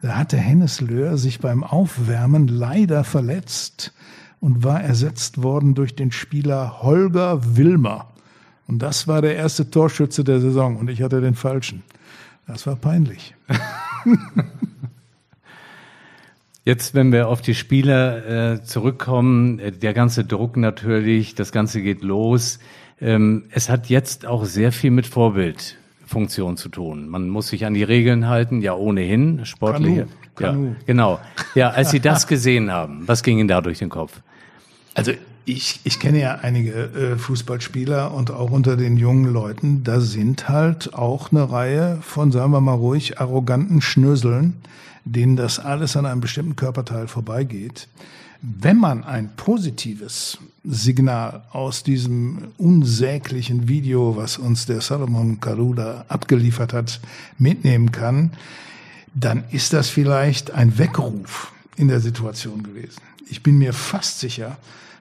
Da 0.00 0.16
hatte 0.16 0.38
Hennes 0.38 0.80
Löhr 0.80 1.18
sich 1.18 1.38
beim 1.38 1.62
Aufwärmen 1.62 2.48
leider 2.48 3.04
verletzt 3.04 3.92
und 4.40 4.64
war 4.64 4.82
ersetzt 4.82 5.42
worden 5.42 5.74
durch 5.74 5.96
den 5.96 6.12
Spieler 6.12 6.80
Holger 6.80 7.58
Wilmer. 7.58 8.08
Und 8.66 8.78
das 8.78 9.06
war 9.06 9.20
der 9.20 9.36
erste 9.36 9.70
Torschütze 9.70 10.24
der 10.24 10.40
Saison 10.40 10.78
und 10.78 10.88
ich 10.88 11.02
hatte 11.02 11.20
den 11.20 11.34
falschen. 11.34 11.82
Das 12.46 12.66
war 12.66 12.76
peinlich. 12.76 13.34
Jetzt, 16.64 16.94
wenn 16.94 17.12
wir 17.12 17.28
auf 17.28 17.42
die 17.42 17.54
Spieler 17.54 18.54
äh, 18.54 18.62
zurückkommen, 18.62 19.58
äh, 19.58 19.72
der 19.72 19.92
ganze 19.92 20.24
Druck 20.24 20.56
natürlich, 20.56 21.34
das 21.34 21.52
Ganze 21.52 21.82
geht 21.82 22.00
los. 22.02 22.60
Ähm, 23.00 23.44
es 23.50 23.68
hat 23.68 23.88
jetzt 23.88 24.26
auch 24.26 24.44
sehr 24.44 24.72
viel 24.72 24.90
mit 24.90 25.06
Vorbildfunktion 25.06 26.56
zu 26.56 26.68
tun. 26.68 27.08
Man 27.08 27.28
muss 27.28 27.48
sich 27.48 27.64
an 27.64 27.74
die 27.74 27.82
Regeln 27.82 28.28
halten, 28.28 28.60
ja 28.60 28.74
ohnehin, 28.74 29.44
sportliche. 29.44 30.06
Kanu, 30.34 30.52
Kanu. 30.52 30.66
Ja, 30.66 30.74
genau. 30.86 31.20
Ja, 31.54 31.70
als 31.70 31.90
Sie 31.90 32.00
das 32.00 32.26
gesehen 32.26 32.70
haben, 32.70 33.02
was 33.06 33.22
ging 33.22 33.38
Ihnen 33.38 33.48
da 33.48 33.60
durch 33.60 33.78
den 33.78 33.88
Kopf? 33.88 34.20
Also 34.94 35.12
ich, 35.44 35.80
ich 35.84 35.98
kenne 35.98 36.20
ja 36.20 36.38
einige 36.42 36.72
äh, 36.72 37.16
Fußballspieler 37.16 38.12
und 38.12 38.30
auch 38.30 38.50
unter 38.50 38.76
den 38.76 38.96
jungen 38.96 39.32
Leuten, 39.32 39.82
da 39.84 40.00
sind 40.00 40.48
halt 40.48 40.94
auch 40.94 41.32
eine 41.32 41.50
Reihe 41.50 41.98
von, 42.02 42.30
sagen 42.30 42.52
wir 42.52 42.60
mal 42.60 42.74
ruhig, 42.74 43.18
arroganten 43.20 43.80
Schnöseln, 43.80 44.56
denen 45.04 45.36
das 45.36 45.58
alles 45.58 45.96
an 45.96 46.06
einem 46.06 46.20
bestimmten 46.20 46.56
Körperteil 46.56 47.08
vorbeigeht. 47.08 47.88
Wenn 48.42 48.78
man 48.78 49.04
ein 49.04 49.30
positives 49.36 50.38
Signal 50.64 51.42
aus 51.52 51.82
diesem 51.82 52.48
unsäglichen 52.56 53.68
Video, 53.68 54.16
was 54.16 54.38
uns 54.38 54.64
der 54.64 54.80
Salomon 54.80 55.40
Karuda 55.40 56.06
abgeliefert 56.08 56.72
hat, 56.72 57.00
mitnehmen 57.38 57.92
kann, 57.92 58.32
dann 59.14 59.44
ist 59.50 59.72
das 59.72 59.90
vielleicht 59.90 60.52
ein 60.52 60.78
Weckruf 60.78 61.52
in 61.76 61.88
der 61.88 62.00
Situation 62.00 62.62
gewesen. 62.62 63.00
Ich 63.28 63.42
bin 63.42 63.58
mir 63.58 63.74
fast 63.74 64.20
sicher, 64.20 64.56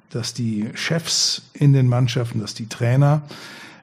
dass 0.10 0.34
die 0.34 0.68
Chefs 0.74 1.44
in 1.54 1.72
den 1.74 1.88
Mannschaften, 1.88 2.42
dass 2.42 2.54
die 2.54 2.68
Trainer 2.68 3.22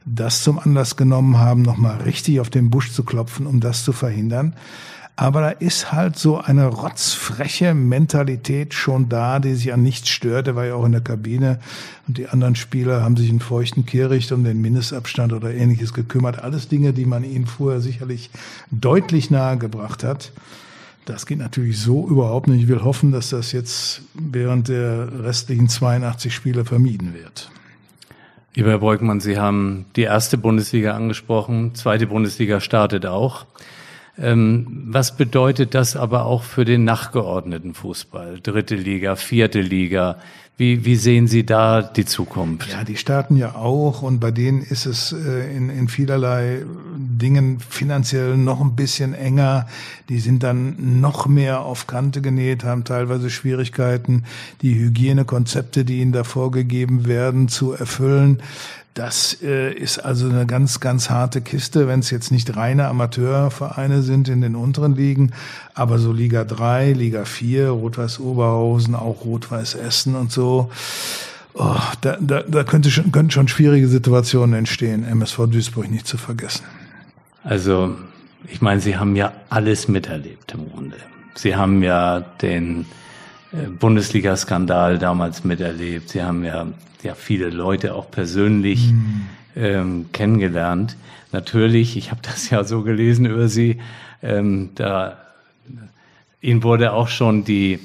das 0.05 0.43
zum 0.43 0.59
Anlass 0.59 0.97
genommen 0.97 1.39
haben, 1.39 1.63
nochmal 1.63 2.03
richtig 2.03 2.41
auf 2.41 2.51
den 2.51 2.71
Busch 2.71 2.93
zu 2.93 3.05
klopfen, 3.05 3.47
um 3.47 3.61
das 3.61 3.85
zu 3.85 3.93
verhindern. 3.93 4.55
Aber 5.19 5.41
da 5.41 5.49
ist 5.49 5.93
halt 5.93 6.19
so 6.19 6.39
eine 6.39 6.67
rotzfreche 6.67 7.73
Mentalität 7.73 8.75
schon 8.75 9.09
da, 9.09 9.39
die 9.39 9.55
sich 9.55 9.73
an 9.73 9.83
nichts 9.83 10.11
stört. 10.11 10.47
Er 10.47 10.57
war 10.57 10.67
ja 10.67 10.75
auch 10.75 10.85
in 10.85 10.93
der 10.93 11.01
Kabine 11.01 11.59
und 12.07 12.19
die 12.19 12.29
anderen 12.29 12.55
Spieler 12.55 13.03
haben 13.03 13.17
sich 13.17 13.31
in 13.31 13.41
feuchten 13.41 13.87
Kehricht 13.87 14.31
um 14.33 14.45
den 14.45 14.61
Mindestabstand 14.61 15.33
oder 15.33 15.55
ähnliches 15.55 15.95
gekümmert. 15.95 16.43
Alles 16.43 16.69
Dinge, 16.69 16.93
die 16.93 17.07
man 17.07 17.25
ihnen 17.25 17.47
vorher 17.47 17.81
sicherlich 17.81 18.29
deutlich 18.71 19.31
nahegebracht 19.31 20.05
hat. 20.05 20.33
Das 21.07 21.25
geht 21.25 21.39
natürlich 21.39 21.81
so 21.81 22.07
überhaupt 22.07 22.47
nicht. 22.49 22.65
Ich 22.65 22.69
will 22.69 22.83
hoffen, 22.83 23.11
dass 23.11 23.31
das 23.31 23.53
jetzt 23.53 24.03
während 24.13 24.69
der 24.69 25.23
restlichen 25.23 25.69
82 25.69 26.35
Spiele 26.35 26.67
vermieden 26.67 27.15
wird. 27.15 27.51
Lieber 28.55 28.71
Herr 28.71 28.79
Beugmann, 28.79 29.21
Sie 29.21 29.39
haben 29.39 29.87
die 29.97 30.03
erste 30.03 30.37
Bundesliga 30.37 30.95
angesprochen. 30.95 31.75
Zweite 31.75 32.07
Bundesliga 32.07 32.61
startet 32.61 33.07
auch. 33.07 33.47
Ähm, 34.19 34.85
was 34.87 35.17
bedeutet 35.17 35.75
das 35.75 35.97
aber 35.97 36.25
auch 36.25 36.43
für 36.43 36.65
den 36.65 36.85
nachgeordneten 36.85 37.75
Fußball? 37.75 38.41
Dritte 38.41 38.75
Liga, 38.75 39.17
vierte 39.17 39.61
Liga. 39.61 40.19
Wie, 40.59 40.87
wie 40.87 40.97
sehen 40.97 41.27
Sie 41.27 41.45
da 41.45 41.83
die 41.83 42.07
Zukunft? 42.07 42.71
Ja, 42.73 42.83
die 42.83 42.97
starten 42.97 43.37
ja 43.37 43.57
auch 43.57 44.01
und 44.01 44.21
bei 44.21 44.31
denen 44.31 44.63
ist 44.63 44.87
es 44.87 45.13
äh, 45.13 45.55
in, 45.55 45.69
in 45.69 45.89
vielerlei 45.89 46.63
Dingen 46.97 47.61
finanziell 47.61 48.39
noch 48.39 48.63
ein 48.63 48.75
bisschen 48.75 49.13
enger. 49.13 49.67
Die 50.09 50.19
sind 50.19 50.43
dann 50.43 51.01
noch 51.01 51.27
mehr 51.27 51.61
auf 51.61 51.87
Kante 51.87 52.23
genäht, 52.23 52.65
haben 52.65 52.85
teilweise 52.85 53.29
Schwierigkeiten, 53.29 54.25
die 54.63 54.75
Hygienekonzepte, 54.75 55.85
die 55.85 56.01
ihnen 56.01 56.13
da 56.13 56.25
vorgegeben 56.25 57.07
werden, 57.07 57.49
zu 57.49 57.73
erfüllen. 57.73 58.41
Das 58.97 59.37
äh, 59.43 59.75
ist 59.75 59.99
also 59.99 60.27
eine 60.27 60.47
ganz, 60.47 60.81
ganz 60.81 61.11
harte 61.11 61.43
Kiste, 61.43 61.87
wenn 61.87 62.01
es 62.01 62.11
jetzt 62.11 62.33
nicht 62.33 62.57
reine 62.57 62.89
Amateurvereine 62.89 64.01
sind 64.01 64.31
in 64.31 64.41
den 64.41 64.57
unteren 64.57 64.97
Ligen, 64.97 65.33
aber 65.75 65.99
so 65.99 66.13
Liga 66.13 66.45
3, 66.45 66.95
Liga 66.95 67.27
4, 67.27 67.69
Rot-Weiß 67.69 68.21
Oberhausen, 68.21 68.95
auch 68.95 69.27
Rot-Weiß 69.27 69.75
Essen 69.75 70.15
und 70.15 70.33
so. 70.33 70.71
Oh, 71.53 71.77
da, 72.01 72.17
da, 72.19 72.43
da 72.43 72.65
könnte 72.65 72.91
schon, 72.91 73.13
könnten 73.13 73.33
schon 73.33 73.49
schwierige 73.49 73.87
Situationen 73.87 74.59
entstehen, 74.59 75.05
MSV 75.05 75.41
Duisburg 75.51 75.91
nicht 75.91 76.07
zu 76.07 76.17
vergessen. 76.17 76.65
Also, 77.45 77.97
ich 78.49 78.63
meine, 78.63 78.81
Sie 78.81 78.97
haben 78.97 79.15
ja 79.15 79.35
alles 79.51 79.89
miterlebt 79.89 80.55
im 80.55 80.71
Grunde. 80.71 80.97
Sie 81.35 81.55
haben 81.55 81.83
ja 81.83 82.21
den 82.21 82.87
Bundesliga-Skandal 83.79 84.99
damals 84.99 85.45
miterlebt. 85.45 86.11
Sie 86.11 86.23
haben 86.23 86.45
ja, 86.45 86.67
ja 87.03 87.15
viele 87.15 87.51
Leute 87.51 87.95
auch 87.95 88.11
persönlich 88.11 88.93
mhm. 88.93 89.27
ähm, 89.57 90.07
kennengelernt. 90.13 90.97
Natürlich, 91.33 91.97
ich 91.97 92.11
habe 92.11 92.21
das 92.23 92.51
ja 92.51 92.65
so 92.65 92.83
gelesen 92.83 93.27
über 93.27 93.49
Sie, 93.49 93.79
ähm, 94.23 94.71
da 94.75 95.19
Ihnen 96.41 96.63
wurde 96.63 96.93
auch 96.93 97.09
schon 97.09 97.45
die 97.45 97.81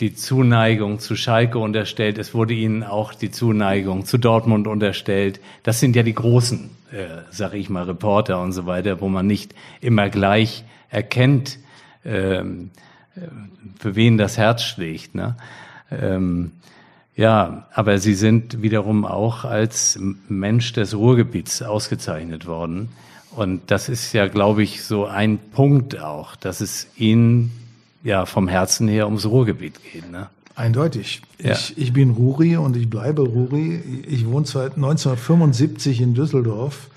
die 0.00 0.14
Zuneigung 0.14 0.98
zu 0.98 1.16
Schalke 1.16 1.58
unterstellt. 1.58 2.18
Es 2.18 2.34
wurde 2.34 2.52
ihnen 2.52 2.82
auch 2.82 3.14
die 3.14 3.30
Zuneigung 3.30 4.04
zu 4.04 4.18
Dortmund 4.18 4.66
unterstellt. 4.66 5.40
Das 5.62 5.80
sind 5.80 5.96
ja 5.96 6.02
die 6.02 6.14
großen, 6.14 6.70
äh, 6.92 7.22
sag 7.30 7.54
ich 7.54 7.70
mal, 7.70 7.84
Reporter 7.84 8.40
und 8.42 8.52
so 8.52 8.66
weiter, 8.66 9.00
wo 9.00 9.08
man 9.08 9.26
nicht 9.26 9.54
immer 9.80 10.10
gleich 10.10 10.64
erkennt, 10.90 11.58
ähm, 12.04 12.70
für 13.78 13.96
wen 13.96 14.18
das 14.18 14.38
Herz 14.38 14.62
schlägt. 14.62 15.14
Ne? 15.14 15.36
Ähm, 15.90 16.52
ja, 17.14 17.66
aber 17.72 17.98
Sie 17.98 18.14
sind 18.14 18.62
wiederum 18.62 19.04
auch 19.04 19.44
als 19.44 19.98
Mensch 20.28 20.72
des 20.72 20.94
Ruhrgebiets 20.94 21.62
ausgezeichnet 21.62 22.46
worden. 22.46 22.90
Und 23.34 23.70
das 23.70 23.88
ist 23.88 24.12
ja, 24.12 24.28
glaube 24.28 24.62
ich, 24.62 24.82
so 24.82 25.06
ein 25.06 25.38
Punkt 25.38 25.98
auch, 25.98 26.36
dass 26.36 26.60
es 26.60 26.88
Ihnen 26.96 27.52
ja 28.02 28.26
vom 28.26 28.48
Herzen 28.48 28.88
her 28.88 29.06
ums 29.06 29.26
Ruhrgebiet 29.26 29.80
geht. 29.92 30.10
Ne? 30.10 30.28
Eindeutig. 30.54 31.22
Ja. 31.38 31.52
Ich, 31.52 31.76
ich 31.76 31.92
bin 31.92 32.10
Ruri 32.10 32.56
und 32.56 32.76
ich 32.76 32.88
bleibe 32.88 33.22
Ruri. 33.22 34.04
Ich 34.06 34.26
wohne 34.26 34.46
seit 34.46 34.76
1975 34.76 36.00
in 36.00 36.14
Düsseldorf 36.14 36.88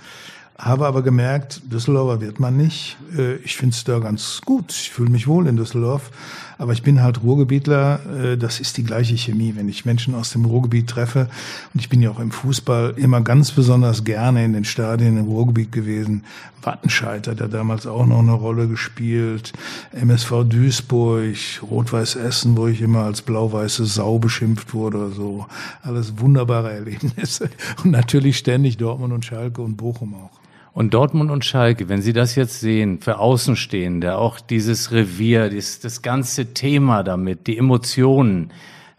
habe 0.59 0.85
aber 0.87 1.03
gemerkt, 1.03 1.61
Düsseldorfer 1.71 2.19
wird 2.19 2.41
man 2.41 2.57
nicht. 2.57 2.97
Äh, 3.17 3.35
ich 3.37 3.55
finde 3.55 3.73
es 3.73 3.85
da 3.85 3.99
ganz 3.99 4.41
gut. 4.43 4.71
Ich 4.71 4.91
fühle 4.91 5.09
mich 5.09 5.25
wohl 5.25 5.47
in 5.47 5.55
Düsseldorf. 5.55 6.11
Aber 6.57 6.73
ich 6.73 6.83
bin 6.83 7.01
halt 7.01 7.23
Ruhrgebietler. 7.23 8.01
Äh, 8.23 8.37
das 8.37 8.59
ist 8.59 8.75
die 8.75 8.83
gleiche 8.83 9.17
Chemie, 9.17 9.53
wenn 9.55 9.69
ich 9.69 9.85
Menschen 9.85 10.13
aus 10.15 10.31
dem 10.31 10.43
Ruhrgebiet 10.43 10.87
treffe. 10.87 11.29
Und 11.73 11.79
ich 11.79 11.87
bin 11.87 12.01
ja 12.01 12.11
auch 12.11 12.19
im 12.19 12.31
Fußball 12.31 12.95
immer 12.97 13.21
ganz 13.21 13.53
besonders 13.53 14.03
gerne 14.03 14.43
in 14.43 14.51
den 14.51 14.65
Stadien 14.65 15.17
im 15.17 15.25
Ruhrgebiet 15.25 15.71
gewesen. 15.71 16.25
Wattenscheid 16.61 17.25
hat 17.29 17.39
ja 17.39 17.47
damals 17.47 17.87
auch 17.87 18.05
noch 18.05 18.19
eine 18.19 18.33
Rolle 18.33 18.67
gespielt. 18.67 19.53
MSV 19.93 20.43
Duisburg, 20.43 21.37
Rot-Weiß 21.63 22.17
Essen, 22.17 22.57
wo 22.57 22.67
ich 22.67 22.81
immer 22.81 23.05
als 23.05 23.21
blau-weiße 23.21 23.85
Sau 23.85 24.19
beschimpft 24.19 24.73
wurde 24.73 25.11
so. 25.11 25.45
Alles 25.83 26.19
wunderbare 26.19 26.73
Erlebnisse. 26.73 27.49
Und 27.85 27.91
natürlich 27.91 28.37
ständig 28.37 28.75
Dortmund 28.75 29.13
und 29.13 29.23
Schalke 29.23 29.61
und 29.61 29.77
Bochum 29.77 30.15
auch. 30.15 30.48
Und 30.71 30.93
Dortmund 30.93 31.31
und 31.31 31.45
Schalke, 31.45 31.89
wenn 31.89 32.01
Sie 32.01 32.13
das 32.13 32.35
jetzt 32.35 32.59
sehen, 32.59 32.99
für 32.99 33.19
Außenstehende, 33.19 34.17
auch 34.17 34.39
dieses 34.39 34.91
Revier, 34.91 35.49
das, 35.49 35.79
das 35.79 36.01
ganze 36.01 36.53
Thema 36.53 37.03
damit, 37.03 37.47
die 37.47 37.57
Emotionen, 37.57 38.51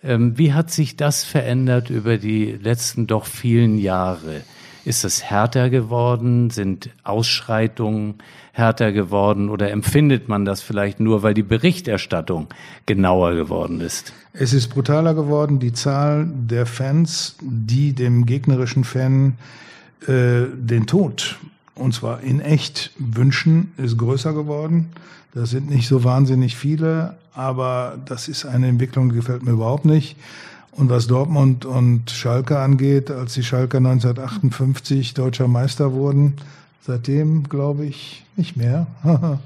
ähm, 0.03 0.37
wie 0.39 0.53
hat 0.53 0.71
sich 0.71 0.97
das 0.97 1.25
verändert 1.25 1.91
über 1.91 2.19
die 2.19 2.53
letzten 2.53 3.07
doch 3.07 3.27
vielen 3.27 3.79
Jahre? 3.79 4.43
Ist 4.85 5.05
es 5.05 5.23
härter 5.23 5.69
geworden? 5.69 6.49
Sind 6.51 6.91
Ausschreitungen 7.05 8.15
härter 8.53 8.93
geworden? 8.93 9.51
Oder 9.51 9.71
empfindet 9.71 10.29
man 10.29 10.45
das 10.47 10.63
vielleicht 10.63 11.01
nur, 11.01 11.23
weil 11.23 11.35
die 11.35 11.43
Berichterstattung 11.43 12.49
genauer 12.87 13.35
geworden 13.35 13.81
ist? 13.81 14.15
Es 14.33 14.55
ist 14.55 14.69
brutaler 14.69 15.15
geworden. 15.15 15.59
Die 15.59 15.75
Zahl 15.75 16.27
der 16.33 16.65
Fans, 16.65 17.37
die 17.43 17.93
dem 17.93 18.25
gegnerischen 18.25 18.85
Fan 18.85 19.37
äh, 20.07 20.47
den 20.55 20.87
Tod 20.87 21.39
und 21.81 21.95
zwar 21.95 22.21
in 22.21 22.41
echt 22.41 22.93
wünschen, 22.99 23.73
ist 23.77 23.99
größer 23.99 24.33
geworden. 24.33 24.91
Das 25.35 25.51
sind 25.51 25.71
nicht 25.71 25.89
so 25.89 26.05
wahnsinnig 26.05 26.57
viele, 26.57 27.17
aber 27.35 27.99
das 28.05 28.29
ist 28.29 28.45
eine 28.45 28.69
Entwicklung, 28.69 29.11
die 29.11 29.17
gefällt 29.17 29.43
mir 29.43 29.53
überhaupt 29.53 29.85
nicht. 29.85 30.17
Und 30.73 30.91
was 30.91 31.07
Dortmund 31.07 31.65
und 31.65 32.11
Schalke 32.11 32.59
angeht, 32.59 33.11
als 33.11 33.35
die 33.35 33.43
Schalke 33.43 33.79
1958 33.79 35.15
deutscher 35.15 35.49
Meister 35.49 35.93
wurden, 35.93 36.35
seitdem 36.87 37.49
glaube 37.49 37.87
ich 37.87 38.25
nicht 38.37 38.57
mehr, 38.57 38.87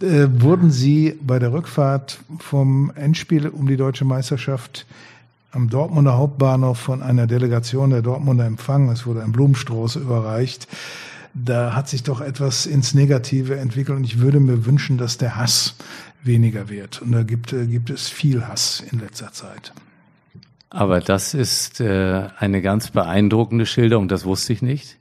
äh, 0.00 0.26
wurden 0.30 0.70
sie 0.70 1.18
bei 1.22 1.38
der 1.38 1.52
Rückfahrt 1.52 2.18
vom 2.38 2.92
Endspiel 2.94 3.48
um 3.48 3.66
die 3.66 3.76
deutsche 3.76 4.04
Meisterschaft 4.04 4.86
am 5.52 5.70
Dortmunder 5.70 6.16
Hauptbahnhof 6.16 6.78
von 6.78 7.02
einer 7.02 7.26
Delegation 7.26 7.90
der 7.90 8.02
Dortmunder 8.02 8.44
empfangen. 8.44 8.88
Es 8.90 9.06
wurde 9.06 9.22
ein 9.22 9.32
Blumenstrauß 9.32 9.96
überreicht. 9.96 10.66
Da 11.34 11.74
hat 11.74 11.88
sich 11.88 12.04
doch 12.04 12.20
etwas 12.20 12.64
ins 12.64 12.94
Negative 12.94 13.56
entwickelt 13.56 13.98
und 13.98 14.04
ich 14.04 14.20
würde 14.20 14.40
mir 14.40 14.64
wünschen, 14.66 14.98
dass 14.98 15.18
der 15.18 15.36
Hass 15.36 15.74
weniger 16.22 16.68
wird. 16.68 17.02
Und 17.02 17.12
da 17.12 17.22
gibt, 17.22 17.52
äh, 17.52 17.66
gibt 17.66 17.90
es 17.90 18.08
viel 18.08 18.46
Hass 18.46 18.82
in 18.90 19.00
letzter 19.00 19.32
Zeit. 19.32 19.72
Aber 20.70 21.00
das 21.00 21.34
ist 21.34 21.80
äh, 21.80 22.28
eine 22.38 22.62
ganz 22.62 22.90
beeindruckende 22.90 23.66
Schilderung, 23.66 24.08
das 24.08 24.24
wusste 24.24 24.52
ich 24.52 24.62
nicht. 24.62 24.98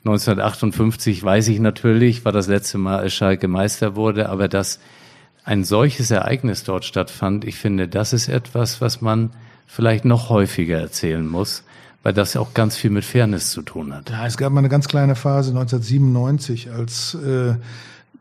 1958 0.00 1.22
weiß 1.22 1.48
ich 1.48 1.58
natürlich, 1.58 2.24
war 2.24 2.32
das 2.32 2.46
letzte 2.46 2.78
Mal, 2.78 2.98
als 2.98 3.14
Schalke 3.14 3.48
Meister 3.48 3.96
wurde, 3.96 4.28
aber 4.28 4.46
dass 4.46 4.78
ein 5.44 5.64
solches 5.64 6.10
Ereignis 6.10 6.62
dort 6.62 6.84
stattfand, 6.84 7.44
ich 7.44 7.56
finde, 7.56 7.88
das 7.88 8.12
ist 8.12 8.28
etwas, 8.28 8.80
was 8.80 9.00
man 9.00 9.30
vielleicht 9.66 10.04
noch 10.04 10.28
häufiger 10.28 10.78
erzählen 10.78 11.26
muss, 11.26 11.64
weil 12.06 12.12
das 12.12 12.36
auch 12.36 12.54
ganz 12.54 12.76
viel 12.76 12.90
mit 12.90 13.04
Fairness 13.04 13.50
zu 13.50 13.62
tun 13.62 13.92
hat. 13.92 14.10
Ja, 14.10 14.24
es 14.24 14.36
gab 14.36 14.52
mal 14.52 14.60
eine 14.60 14.68
ganz 14.68 14.86
kleine 14.86 15.16
Phase 15.16 15.50
1997, 15.50 16.70
als 16.70 17.14
äh, 17.14 17.56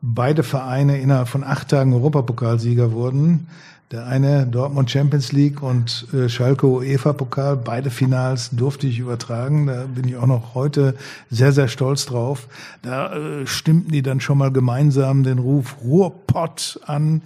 beide 0.01 0.41
Vereine 0.41 0.99
innerhalb 0.99 1.27
von 1.27 1.43
acht 1.43 1.67
Tagen 1.67 1.93
Europapokalsieger 1.93 2.93
wurden. 2.93 3.45
Der 3.91 4.07
eine 4.07 4.47
Dortmund 4.47 4.89
Champions 4.89 5.33
League 5.33 5.61
und 5.61 6.07
äh, 6.15 6.29
Schalke 6.29 6.65
UEFA 6.65 7.13
Pokal, 7.13 7.57
beide 7.57 7.91
Finals 7.91 8.49
durfte 8.49 8.87
ich 8.87 8.97
übertragen. 8.97 9.67
Da 9.67 9.85
bin 9.85 10.07
ich 10.07 10.15
auch 10.15 10.25
noch 10.25 10.55
heute 10.55 10.95
sehr, 11.29 11.51
sehr 11.51 11.67
stolz 11.67 12.07
drauf. 12.07 12.47
Da 12.81 13.15
äh, 13.15 13.45
stimmten 13.45 13.91
die 13.91 14.01
dann 14.01 14.19
schon 14.19 14.39
mal 14.39 14.51
gemeinsam 14.51 15.21
den 15.21 15.37
Ruf 15.37 15.75
Ruhrpott 15.83 16.79
an. 16.87 17.21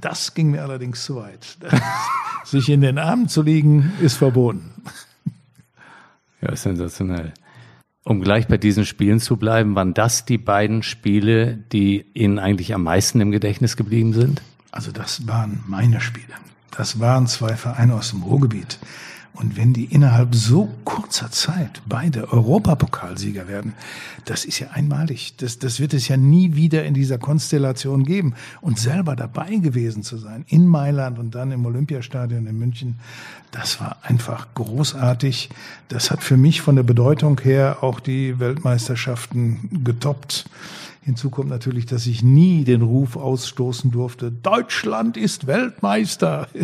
Das 0.00 0.34
ging 0.34 0.50
mir 0.50 0.64
allerdings 0.64 1.04
zu 1.04 1.14
weit. 1.14 1.56
Sich 2.44 2.68
in 2.68 2.80
den 2.80 2.98
Armen 2.98 3.28
zu 3.28 3.42
liegen, 3.42 3.92
ist 4.00 4.16
verboten. 4.16 4.72
Ja, 6.40 6.56
sensationell. 6.56 7.32
Um 8.04 8.22
gleich 8.22 8.48
bei 8.48 8.56
diesen 8.56 8.86
Spielen 8.86 9.20
zu 9.20 9.36
bleiben, 9.36 9.74
waren 9.74 9.92
das 9.92 10.24
die 10.24 10.38
beiden 10.38 10.82
Spiele, 10.82 11.58
die 11.72 12.06
Ihnen 12.14 12.38
eigentlich 12.38 12.74
am 12.74 12.82
meisten 12.82 13.20
im 13.20 13.30
Gedächtnis 13.30 13.76
geblieben 13.76 14.14
sind? 14.14 14.42
Also 14.70 14.90
das 14.90 15.26
waren 15.26 15.62
meine 15.66 16.00
Spiele. 16.00 16.32
Das 16.70 16.98
waren 16.98 17.26
zwei 17.26 17.56
Vereine 17.56 17.94
aus 17.94 18.10
dem 18.10 18.22
Ruhrgebiet. 18.22 18.78
Und 19.40 19.56
wenn 19.56 19.72
die 19.72 19.86
innerhalb 19.86 20.34
so 20.34 20.68
kurzer 20.84 21.30
Zeit 21.30 21.80
beide 21.86 22.30
Europapokalsieger 22.30 23.48
werden, 23.48 23.72
das 24.26 24.44
ist 24.44 24.58
ja 24.58 24.68
einmalig. 24.72 25.34
Das, 25.38 25.58
das 25.58 25.80
wird 25.80 25.94
es 25.94 26.08
ja 26.08 26.18
nie 26.18 26.56
wieder 26.56 26.84
in 26.84 26.92
dieser 26.92 27.16
Konstellation 27.16 28.04
geben. 28.04 28.34
Und 28.60 28.78
selber 28.78 29.16
dabei 29.16 29.56
gewesen 29.56 30.02
zu 30.02 30.18
sein, 30.18 30.44
in 30.48 30.66
Mailand 30.66 31.18
und 31.18 31.34
dann 31.34 31.52
im 31.52 31.64
Olympiastadion 31.64 32.46
in 32.46 32.58
München, 32.58 32.98
das 33.50 33.80
war 33.80 33.96
einfach 34.02 34.46
großartig. 34.54 35.48
Das 35.88 36.10
hat 36.10 36.22
für 36.22 36.36
mich 36.36 36.60
von 36.60 36.76
der 36.76 36.82
Bedeutung 36.82 37.40
her 37.40 37.78
auch 37.80 37.98
die 37.98 38.38
Weltmeisterschaften 38.38 39.82
getoppt. 39.84 40.44
Hinzu 41.02 41.30
kommt 41.30 41.48
natürlich, 41.48 41.86
dass 41.86 42.06
ich 42.06 42.22
nie 42.22 42.64
den 42.64 42.82
Ruf 42.82 43.16
ausstoßen 43.16 43.90
durfte, 43.90 44.30
Deutschland 44.30 45.16
ist 45.16 45.46
Weltmeister. 45.46 46.48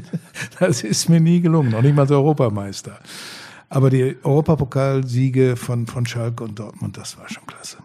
Das 0.60 0.82
ist 0.82 1.08
mir 1.08 1.20
nie 1.20 1.40
gelungen, 1.40 1.70
noch 1.70 1.82
nicht 1.82 1.96
mal 1.96 2.10
Europameister. 2.10 2.98
Aber 3.68 3.90
die 3.90 4.16
Europapokalsiege 4.22 5.56
von, 5.56 5.86
von 5.86 6.06
Schalke 6.06 6.44
und 6.44 6.58
Dortmund, 6.58 6.96
das 6.96 7.18
war 7.18 7.28
schon 7.28 7.46
klasse. 7.46 7.78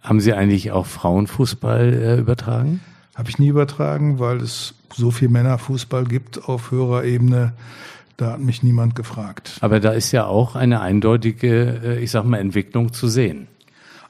Haben 0.00 0.20
Sie 0.20 0.32
eigentlich 0.32 0.70
auch 0.70 0.86
Frauenfußball 0.86 1.92
äh, 1.92 2.18
übertragen? 2.18 2.80
Habe 3.14 3.30
ich 3.30 3.38
nie 3.38 3.48
übertragen, 3.48 4.18
weil 4.18 4.40
es 4.40 4.74
so 4.92 5.10
viel 5.10 5.28
Männerfußball 5.28 6.04
gibt 6.04 6.48
auf 6.48 6.70
höherer 6.70 7.04
Ebene. 7.04 7.52
Da 8.16 8.32
hat 8.32 8.40
mich 8.40 8.62
niemand 8.62 8.94
gefragt. 8.94 9.58
Aber 9.60 9.80
da 9.80 9.92
ist 9.92 10.12
ja 10.12 10.26
auch 10.26 10.54
eine 10.54 10.80
eindeutige, 10.80 11.80
äh, 11.84 12.02
ich 12.02 12.10
sag 12.10 12.24
mal, 12.24 12.38
Entwicklung 12.38 12.92
zu 12.92 13.08
sehen 13.08 13.48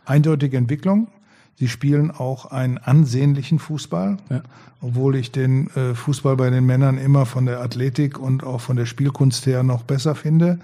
eindeutige 0.07 0.57
Entwicklung. 0.57 1.09
Sie 1.57 1.69
spielen 1.69 2.11
auch 2.11 2.47
einen 2.47 2.79
ansehnlichen 2.79 3.59
Fußball, 3.59 4.17
ja. 4.29 4.43
obwohl 4.81 5.15
ich 5.17 5.31
den 5.31 5.69
äh, 5.77 5.95
Fußball 5.95 6.37
bei 6.37 6.51
den 6.51 6.67
Männern 6.67 6.99
immer 6.99 7.27
von 7.27 7.47
der 7.47 7.61
Athletik 7.61 8.19
und 8.19 8.43
auch 8.43 8.61
von 8.61 8.77
der 8.77 8.87
Spielkunst 8.87 9.47
her 9.47 9.63
noch 9.63 9.85
besser 9.85 10.15
finde. 10.15 10.59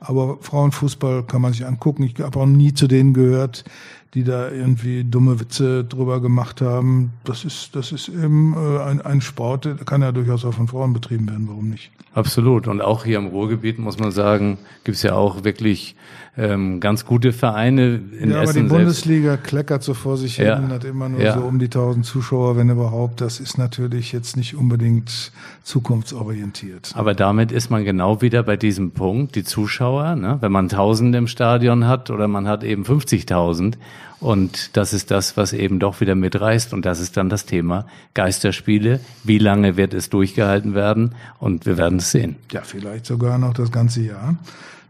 Aber 0.00 0.38
Frauenfußball 0.40 1.22
kann 1.24 1.42
man 1.42 1.52
sich 1.52 1.64
angucken. 1.64 2.02
Ich 2.02 2.18
habe 2.20 2.40
auch 2.40 2.46
nie 2.46 2.74
zu 2.74 2.88
denen 2.88 3.14
gehört, 3.14 3.64
die 4.14 4.24
da 4.24 4.50
irgendwie 4.50 5.04
dumme 5.04 5.40
Witze 5.40 5.84
drüber 5.84 6.20
gemacht 6.20 6.60
haben. 6.60 7.12
Das 7.24 7.44
ist, 7.44 7.74
das 7.74 7.92
ist 7.92 8.08
eben 8.08 8.54
äh, 8.54 8.82
ein, 8.82 9.00
ein 9.00 9.22
Sport, 9.22 9.64
der 9.64 9.76
kann 9.76 10.02
ja 10.02 10.12
durchaus 10.12 10.44
auch 10.44 10.52
von 10.52 10.68
Frauen 10.68 10.92
betrieben 10.92 11.28
werden. 11.28 11.48
Warum 11.48 11.70
nicht? 11.70 11.90
Absolut. 12.14 12.68
Und 12.68 12.82
auch 12.82 13.04
hier 13.04 13.16
im 13.16 13.28
Ruhrgebiet 13.28 13.78
muss 13.78 13.98
man 13.98 14.10
sagen, 14.10 14.58
gibt 14.84 14.96
es 14.96 15.02
ja 15.02 15.14
auch 15.14 15.44
wirklich 15.44 15.96
ähm, 16.36 16.80
ganz 16.80 17.06
gute 17.06 17.32
Vereine 17.32 18.00
in 18.18 18.30
ja, 18.30 18.42
Essen. 18.42 18.66
Aber 18.66 18.68
die 18.68 18.74
Bundesliga 18.84 19.30
selbst. 19.30 19.46
kleckert 19.46 19.82
so 19.82 19.94
vor 19.94 20.18
sich 20.18 20.36
ja. 20.36 20.58
hin, 20.58 20.68
hat 20.68 20.84
immer 20.84 21.08
nur 21.08 21.20
ja. 21.20 21.34
so 21.34 21.40
um 21.40 21.58
die 21.58 21.66
1000 21.66 22.04
Zuschauer, 22.04 22.56
wenn 22.56 22.68
überhaupt. 22.68 23.22
Das 23.22 23.40
ist 23.40 23.56
natürlich 23.56 24.12
jetzt 24.12 24.36
nicht 24.36 24.54
unbedingt 24.54 25.32
zukunftsorientiert. 25.62 26.92
Aber 26.94 27.14
damit 27.14 27.50
ist 27.50 27.70
man 27.70 27.84
genau 27.84 28.20
wieder 28.20 28.42
bei 28.42 28.56
diesem 28.56 28.92
Punkt, 28.92 29.36
die 29.36 29.44
Zuschauer, 29.44 30.16
ne? 30.16 30.36
wenn 30.40 30.52
man 30.52 30.66
1000 30.66 31.16
im 31.16 31.26
Stadion 31.26 31.86
hat 31.86 32.10
oder 32.10 32.28
man 32.28 32.46
hat 32.46 32.64
eben 32.64 32.84
50.000. 32.84 33.74
Und 34.22 34.76
das 34.76 34.92
ist 34.92 35.10
das, 35.10 35.36
was 35.36 35.52
eben 35.52 35.80
doch 35.80 36.00
wieder 36.00 36.14
mitreißt. 36.14 36.72
Und 36.72 36.86
das 36.86 37.00
ist 37.00 37.16
dann 37.16 37.28
das 37.28 37.44
Thema 37.44 37.86
Geisterspiele. 38.14 39.00
Wie 39.24 39.38
lange 39.38 39.76
wird 39.76 39.94
es 39.94 40.10
durchgehalten 40.10 40.76
werden? 40.76 41.16
Und 41.40 41.66
wir 41.66 41.76
werden 41.76 41.98
es 41.98 42.12
sehen. 42.12 42.36
Ja, 42.52 42.62
vielleicht 42.62 43.04
sogar 43.04 43.36
noch 43.38 43.52
das 43.52 43.72
ganze 43.72 44.02
Jahr. 44.02 44.36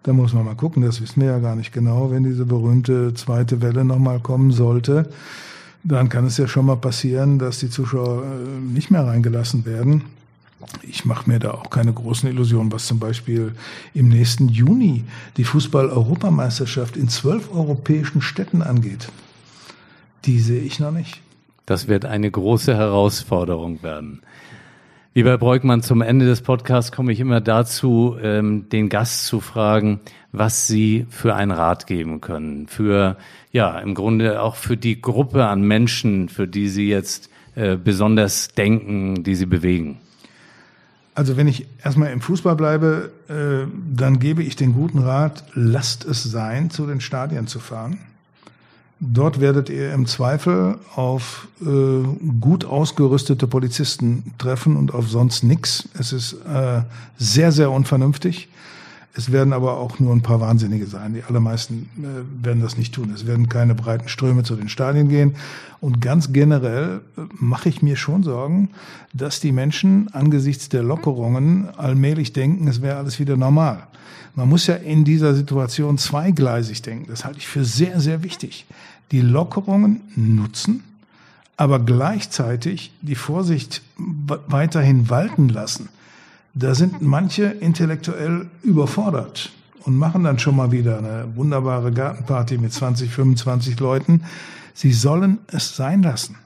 Da 0.02 0.12
muss 0.12 0.34
man 0.34 0.44
mal 0.44 0.54
gucken, 0.54 0.82
das 0.82 1.00
wissen 1.00 1.22
wir 1.22 1.30
ja 1.30 1.38
gar 1.38 1.56
nicht 1.56 1.72
genau, 1.72 2.10
wenn 2.10 2.24
diese 2.24 2.44
berühmte 2.44 3.14
zweite 3.14 3.62
Welle 3.62 3.86
nochmal 3.86 4.20
kommen 4.20 4.50
sollte. 4.50 5.08
Dann 5.82 6.10
kann 6.10 6.26
es 6.26 6.36
ja 6.36 6.46
schon 6.46 6.66
mal 6.66 6.76
passieren, 6.76 7.38
dass 7.38 7.58
die 7.58 7.70
Zuschauer 7.70 8.24
äh, 8.24 8.60
nicht 8.60 8.90
mehr 8.90 9.06
reingelassen 9.06 9.64
werden. 9.64 10.02
Ich 10.82 11.04
mache 11.04 11.28
mir 11.28 11.38
da 11.38 11.52
auch 11.52 11.70
keine 11.70 11.92
großen 11.92 12.28
Illusionen, 12.28 12.72
was 12.72 12.86
zum 12.86 12.98
Beispiel 12.98 13.54
im 13.94 14.08
nächsten 14.08 14.48
Juni 14.48 15.04
die 15.36 15.44
Fußball-Europameisterschaft 15.44 16.96
in 16.96 17.08
zwölf 17.08 17.52
europäischen 17.52 18.20
Städten 18.20 18.62
angeht. 18.62 19.08
Die 20.24 20.38
sehe 20.38 20.62
ich 20.62 20.78
noch 20.80 20.92
nicht. 20.92 21.20
Das 21.66 21.88
wird 21.88 22.04
eine 22.04 22.30
große 22.30 22.76
Herausforderung 22.76 23.82
werden. 23.82 24.22
Lieber 25.14 25.36
Breukmann, 25.36 25.82
zum 25.82 26.00
Ende 26.00 26.24
des 26.24 26.40
Podcasts 26.40 26.90
komme 26.90 27.12
ich 27.12 27.20
immer 27.20 27.42
dazu, 27.42 28.16
ähm, 28.22 28.70
den 28.70 28.88
Gast 28.88 29.26
zu 29.26 29.40
fragen, 29.40 30.00
was 30.32 30.66
Sie 30.66 31.06
für 31.10 31.34
einen 31.34 31.50
Rat 31.50 31.86
geben 31.86 32.22
können. 32.22 32.66
Für, 32.66 33.18
ja, 33.52 33.78
im 33.78 33.94
Grunde 33.94 34.40
auch 34.40 34.56
für 34.56 34.78
die 34.78 35.02
Gruppe 35.02 35.44
an 35.44 35.62
Menschen, 35.62 36.30
für 36.30 36.48
die 36.48 36.68
Sie 36.68 36.88
jetzt 36.88 37.28
äh, 37.56 37.76
besonders 37.76 38.48
denken, 38.54 39.22
die 39.22 39.34
Sie 39.34 39.44
bewegen. 39.44 39.98
Also 41.14 41.36
wenn 41.36 41.46
ich 41.46 41.66
erstmal 41.84 42.10
im 42.10 42.20
Fußball 42.20 42.56
bleibe, 42.56 43.10
äh, 43.28 43.68
dann 43.94 44.18
gebe 44.18 44.42
ich 44.42 44.56
den 44.56 44.72
guten 44.72 44.98
Rat, 44.98 45.44
lasst 45.54 46.04
es 46.04 46.22
sein, 46.22 46.70
zu 46.70 46.86
den 46.86 47.00
Stadien 47.00 47.46
zu 47.46 47.60
fahren. 47.60 47.98
Dort 49.04 49.40
werdet 49.40 49.68
ihr 49.68 49.92
im 49.92 50.06
Zweifel 50.06 50.78
auf 50.94 51.48
äh, 51.60 51.66
gut 52.40 52.64
ausgerüstete 52.64 53.48
Polizisten 53.48 54.32
treffen 54.38 54.76
und 54.76 54.94
auf 54.94 55.10
sonst 55.10 55.42
nichts. 55.42 55.88
Es 55.98 56.12
ist 56.12 56.34
äh, 56.46 56.82
sehr, 57.18 57.50
sehr 57.50 57.72
unvernünftig. 57.72 58.48
Es 59.14 59.30
werden 59.30 59.52
aber 59.52 59.76
auch 59.76 59.98
nur 59.98 60.14
ein 60.14 60.22
paar 60.22 60.40
Wahnsinnige 60.40 60.86
sein. 60.86 61.12
Die 61.14 61.22
allermeisten 61.22 61.90
äh, 61.98 62.44
werden 62.44 62.62
das 62.62 62.78
nicht 62.78 62.94
tun. 62.94 63.12
Es 63.14 63.26
werden 63.26 63.48
keine 63.48 63.74
breiten 63.74 64.08
Ströme 64.08 64.42
zu 64.42 64.56
den 64.56 64.70
Stadien 64.70 65.08
gehen. 65.08 65.34
Und 65.80 66.00
ganz 66.00 66.32
generell 66.32 67.02
äh, 67.16 67.20
mache 67.38 67.68
ich 67.68 67.82
mir 67.82 67.96
schon 67.96 68.22
Sorgen, 68.22 68.70
dass 69.12 69.40
die 69.40 69.52
Menschen 69.52 70.08
angesichts 70.14 70.70
der 70.70 70.82
Lockerungen 70.82 71.68
allmählich 71.76 72.32
denken, 72.32 72.68
es 72.68 72.80
wäre 72.80 72.96
alles 72.96 73.18
wieder 73.18 73.36
normal. 73.36 73.86
Man 74.34 74.48
muss 74.48 74.66
ja 74.66 74.76
in 74.76 75.04
dieser 75.04 75.34
Situation 75.34 75.98
zweigleisig 75.98 76.80
denken. 76.80 77.06
Das 77.08 77.26
halte 77.26 77.38
ich 77.38 77.46
für 77.46 77.66
sehr, 77.66 78.00
sehr 78.00 78.22
wichtig 78.22 78.66
die 79.10 79.20
Lockerungen 79.20 80.00
nutzen, 80.16 80.82
aber 81.58 81.78
gleichzeitig 81.78 82.92
die 83.02 83.14
Vorsicht 83.14 83.82
weiterhin 83.98 85.10
walten 85.10 85.50
lassen. 85.50 85.90
Da 86.54 86.74
sind 86.74 87.00
manche 87.00 87.44
intellektuell 87.44 88.50
überfordert 88.62 89.52
und 89.84 89.96
machen 89.96 90.24
dann 90.24 90.38
schon 90.38 90.56
mal 90.56 90.70
wieder 90.70 90.98
eine 90.98 91.34
wunderbare 91.34 91.92
Gartenparty 91.92 92.58
mit 92.58 92.72
20, 92.72 93.10
25 93.10 93.80
Leuten. 93.80 94.24
Sie 94.74 94.92
sollen 94.92 95.38
es 95.46 95.76
sein 95.76 96.02
lassen. 96.02 96.36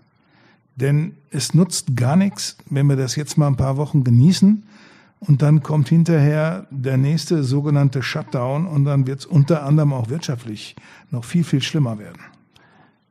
Denn 0.76 1.14
es 1.30 1.54
nutzt 1.54 1.96
gar 1.96 2.16
nichts, 2.16 2.56
wenn 2.68 2.86
wir 2.86 2.96
das 2.96 3.16
jetzt 3.16 3.38
mal 3.38 3.48
ein 3.48 3.56
paar 3.56 3.76
Wochen 3.78 4.04
genießen 4.04 4.62
und 5.20 5.42
dann 5.42 5.62
kommt 5.62 5.88
hinterher 5.88 6.66
der 6.70 6.98
nächste 6.98 7.42
sogenannte 7.42 8.02
Shutdown 8.02 8.66
und 8.66 8.84
dann 8.84 9.06
wird 9.06 9.20
es 9.20 9.26
unter 9.26 9.64
anderem 9.64 9.92
auch 9.92 10.10
wirtschaftlich 10.10 10.76
noch 11.10 11.24
viel, 11.24 11.44
viel 11.44 11.62
schlimmer 11.62 11.98
werden. 11.98 12.20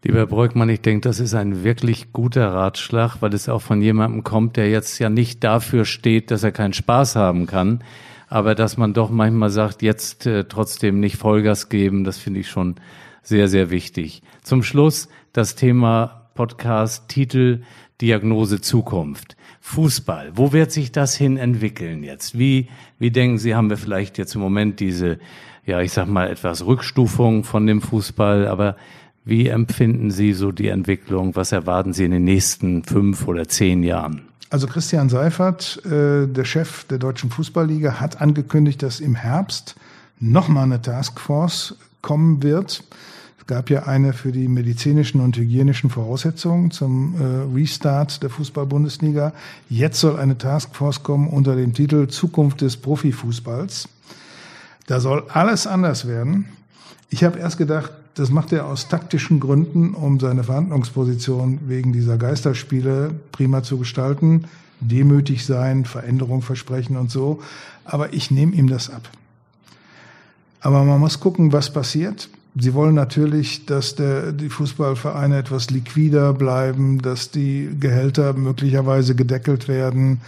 Lieber 0.08 0.20
Herr 0.20 0.28
Breukmann, 0.28 0.70
ich 0.70 0.82
denke, 0.82 1.02
das 1.02 1.20
ist 1.20 1.34
ein 1.34 1.64
wirklich 1.64 2.14
guter 2.14 2.54
Ratschlag, 2.54 3.24
weil 3.24 3.34
es 3.34 3.50
auch 3.50 3.64
von 3.64 3.82
jemandem 3.82 4.24
kommt, 4.24 4.56
der 4.56 4.70
jetzt 4.70 5.00
ja 5.00 5.10
nicht 5.10 5.44
dafür 5.44 5.84
steht, 5.84 6.30
dass 6.30 6.44
er 6.44 6.52
keinen 6.52 6.74
Spaß 6.74 7.16
haben 7.16 7.48
kann, 7.48 7.84
aber 8.28 8.54
dass 8.54 8.78
man 8.78 8.94
doch 8.94 9.10
manchmal 9.10 9.50
sagt, 9.50 9.82
jetzt 9.82 10.28
äh, 10.28 10.44
trotzdem 10.44 11.00
nicht 11.00 11.18
Vollgas 11.18 11.70
geben, 11.70 12.04
das 12.04 12.20
finde 12.20 12.42
ich 12.42 12.50
schon 12.50 12.76
Sehr, 13.24 13.48
sehr 13.48 13.72
wichtig. 13.72 14.22
Zum 14.44 14.62
Schluss 14.62 15.10
das 15.34 15.56
Thema 15.56 16.30
Podcast, 16.36 17.10
Titel, 17.10 17.64
Diagnose 18.00 18.62
Zukunft. 18.62 19.36
Fußball, 19.60 20.34
wo 20.36 20.54
wird 20.54 20.72
sich 20.72 20.92
das 20.92 21.16
hin 21.16 21.38
entwickeln 21.38 22.04
jetzt? 22.04 22.38
Wie, 22.38 22.68
wie 23.00 23.10
denken 23.10 23.40
Sie, 23.40 23.56
haben 23.56 23.72
wir 23.72 23.78
vielleicht 23.78 24.20
jetzt 24.20 24.36
im 24.36 24.42
Moment 24.42 24.80
diese, 24.80 25.18
ja, 25.66 25.82
ich 25.82 25.94
sag 25.94 26.08
mal, 26.08 26.30
etwas 26.30 26.64
Rückstufung 26.64 27.44
von 27.44 27.66
dem 27.66 27.82
Fußball, 27.82 28.48
aber 28.48 28.76
wie 29.26 29.48
empfinden 29.48 30.12
Sie 30.12 30.34
so 30.34 30.52
die 30.52 30.68
Entwicklung? 30.68 31.36
Was 31.36 31.52
erwarten 31.52 31.94
Sie 31.94 32.06
in 32.06 32.12
den 32.12 32.24
nächsten 32.24 32.84
fünf 32.84 33.28
oder 33.28 33.48
zehn 33.48 33.82
Jahren? 33.82 34.22
Also 34.52 34.68
Christian 34.68 35.10
Seifert, 35.10 35.84
äh, 35.86 36.28
der 36.28 36.46
Chef 36.46 36.84
der 36.86 37.00
Deutschen 37.00 37.32
Fußballliga, 37.32 38.00
hat 38.00 38.22
angekündigt, 38.22 38.84
dass 38.84 39.00
im 39.00 39.16
Herbst 39.16 39.76
nochmal 40.20 40.66
eine 40.66 40.82
Taskforce 40.82 41.76
kommen 42.02 42.44
wird. 42.44 42.84
Es 43.40 43.48
gab 43.48 43.72
ja 43.72 43.84
eine 43.84 44.14
für 44.14 44.32
die 44.32 44.48
medizinischen 44.48 45.20
und 45.22 45.36
hygienischen 45.36 45.90
Voraussetzungen 45.90 46.70
zum 46.70 47.16
äh, 47.20 47.56
Restart 47.56 48.22
der 48.22 48.30
Fußball-Bundesliga. 48.30 49.34
Jetzt 49.70 50.00
soll 50.00 50.20
eine 50.20 50.38
Taskforce 50.38 51.02
kommen 51.02 51.28
unter 51.28 51.56
dem 51.56 51.74
Titel 51.74 52.08
Zukunft 52.08 52.62
des 52.62 52.78
Profifußballs. 52.78 53.90
Da 54.86 55.00
soll 55.00 55.26
alles 55.30 55.66
anders 55.66 56.08
werden. 56.08 56.46
Ich 57.10 57.24
habe 57.24 57.40
erst 57.40 57.58
gedacht, 57.58 57.92
das 58.16 58.30
macht 58.32 58.54
er 58.54 58.66
aus 58.66 58.88
taktischen 58.88 59.40
Gründen, 59.40 59.94
um 59.94 60.20
seine 60.20 60.44
Verhandlungsposition 60.44 61.60
wegen 61.68 61.92
dieser 61.92 62.18
Geisterspiele 62.18 63.14
prima 63.32 63.62
zu 63.62 63.78
gestalten, 63.78 64.46
demütig 64.80 65.46
sein, 65.46 65.86
Veränderung 65.86 66.42
versprechen 66.42 66.96
und 66.96 67.12
so. 67.12 67.42
Aber 67.84 68.14
ich 68.14 68.32
nehme 68.32 68.54
ihm 68.54 68.68
das 68.68 68.90
ab. 68.90 69.10
Aber 70.62 70.84
man 70.84 71.00
muss 71.00 71.20
gucken, 71.20 71.52
was 71.52 71.72
passiert. 71.72 72.30
Sie 72.58 72.74
wollen 72.74 72.96
natürlich, 72.96 73.66
dass 73.66 73.96
der, 73.96 74.32
die 74.32 74.50
Fußballvereine 74.50 75.38
etwas 75.38 75.70
liquider 75.70 76.34
bleiben, 76.34 77.02
dass 77.02 77.32
die 77.32 77.70
Gehälter 77.80 78.32
möglicherweise 78.32 79.14
gedeckelt 79.14 79.68
werden, 79.68 80.22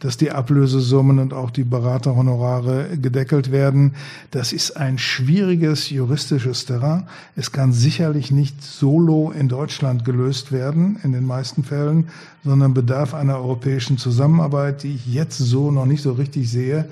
dass 0.00 0.16
die 0.16 0.30
Ablösesummen 0.30 1.18
und 1.18 1.32
auch 1.32 1.50
die 1.50 1.64
Beraterhonorare 1.64 2.98
gedeckelt 3.00 3.52
werden. 3.52 3.94
Das 4.30 4.52
ist 4.52 4.76
ein 4.76 4.98
schwieriges 4.98 5.90
juristisches 5.90 6.66
Terrain. 6.66 7.06
Es 7.36 7.52
kann 7.52 7.72
sicherlich 7.72 8.30
nicht 8.30 8.62
solo 8.62 9.30
in 9.30 9.48
Deutschland 9.48 10.04
gelöst 10.04 10.52
werden, 10.52 10.98
in 11.02 11.12
den 11.12 11.26
meisten 11.26 11.64
Fällen, 11.64 12.08
sondern 12.44 12.74
bedarf 12.74 13.14
einer 13.14 13.36
europäischen 13.36 13.98
Zusammenarbeit, 13.98 14.82
die 14.82 14.94
ich 14.94 15.06
jetzt 15.06 15.38
so 15.38 15.70
noch 15.70 15.86
nicht 15.86 16.02
so 16.02 16.12
richtig 16.12 16.50
sehe. 16.50 16.86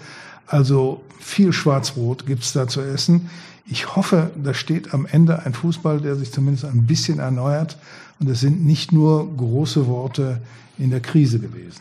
Also 0.47 1.03
viel 1.21 1.53
Schwarzbrot 1.53 2.27
gibt's 2.27 2.53
da 2.53 2.67
zu 2.67 2.81
essen. 2.81 3.31
Ich 3.67 3.95
hoffe, 3.95 4.31
da 4.43 4.55
steht 4.55 4.93
am 4.93 5.07
Ende 5.07 5.45
ein 5.45 5.55
Fußball, 5.55 6.01
der 6.01 6.17
sich 6.17 6.33
zumindest 6.33 6.65
ein 6.65 6.87
bisschen 6.87 7.21
erneuert. 7.21 7.79
Und 8.21 8.29
es 8.29 8.41
sind 8.41 8.65
nicht 8.65 8.93
nur 8.93 9.35
große 9.37 9.87
Worte 9.87 10.41
in 10.79 10.91
der 10.91 11.01
Krise 11.01 11.39
gewesen. 11.39 11.81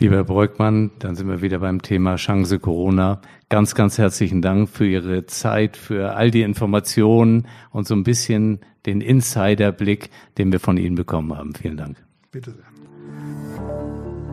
Lieber 0.00 0.14
Herr 0.14 0.24
Breukmann, 0.24 0.92
dann 1.00 1.16
sind 1.16 1.28
wir 1.28 1.42
wieder 1.42 1.58
beim 1.58 1.82
Thema 1.82 2.14
Chance 2.14 2.60
Corona. 2.60 3.20
Ganz, 3.48 3.74
ganz 3.74 3.98
herzlichen 3.98 4.42
Dank 4.42 4.68
für 4.68 4.86
Ihre 4.86 5.26
Zeit, 5.26 5.76
für 5.76 6.14
all 6.14 6.30
die 6.30 6.42
Informationen 6.42 7.48
und 7.72 7.88
so 7.88 7.96
ein 7.96 8.04
bisschen 8.04 8.60
den 8.86 9.00
Insiderblick, 9.00 10.10
den 10.38 10.52
wir 10.52 10.60
von 10.60 10.76
Ihnen 10.76 10.94
bekommen 10.94 11.36
haben. 11.36 11.52
Vielen 11.52 11.76
Dank. 11.76 11.96
Bitte 12.30 12.52
sehr. 12.52 12.62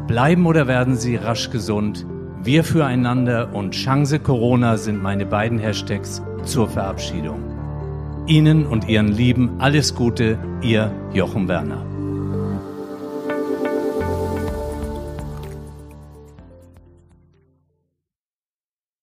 Bleiben 0.06 0.46
oder 0.46 0.68
werden 0.68 0.98
Sie 0.98 1.16
rasch 1.16 1.50
gesund? 1.50 2.06
Wir 2.44 2.64
füreinander 2.64 3.56
und 3.56 3.72
Chance 3.72 4.20
Corona 4.20 4.78
sind 4.78 5.02
meine 5.02 5.26
beiden 5.26 5.58
Hashtags 5.58 6.22
zur 6.44 6.70
Verabschiedung. 6.70 7.42
Ihnen 8.28 8.68
und 8.68 8.88
Ihren 8.88 9.08
Lieben 9.08 9.60
alles 9.60 9.96
Gute, 9.96 10.38
Ihr 10.62 10.92
Jochen 11.12 11.48
Werner. 11.48 11.95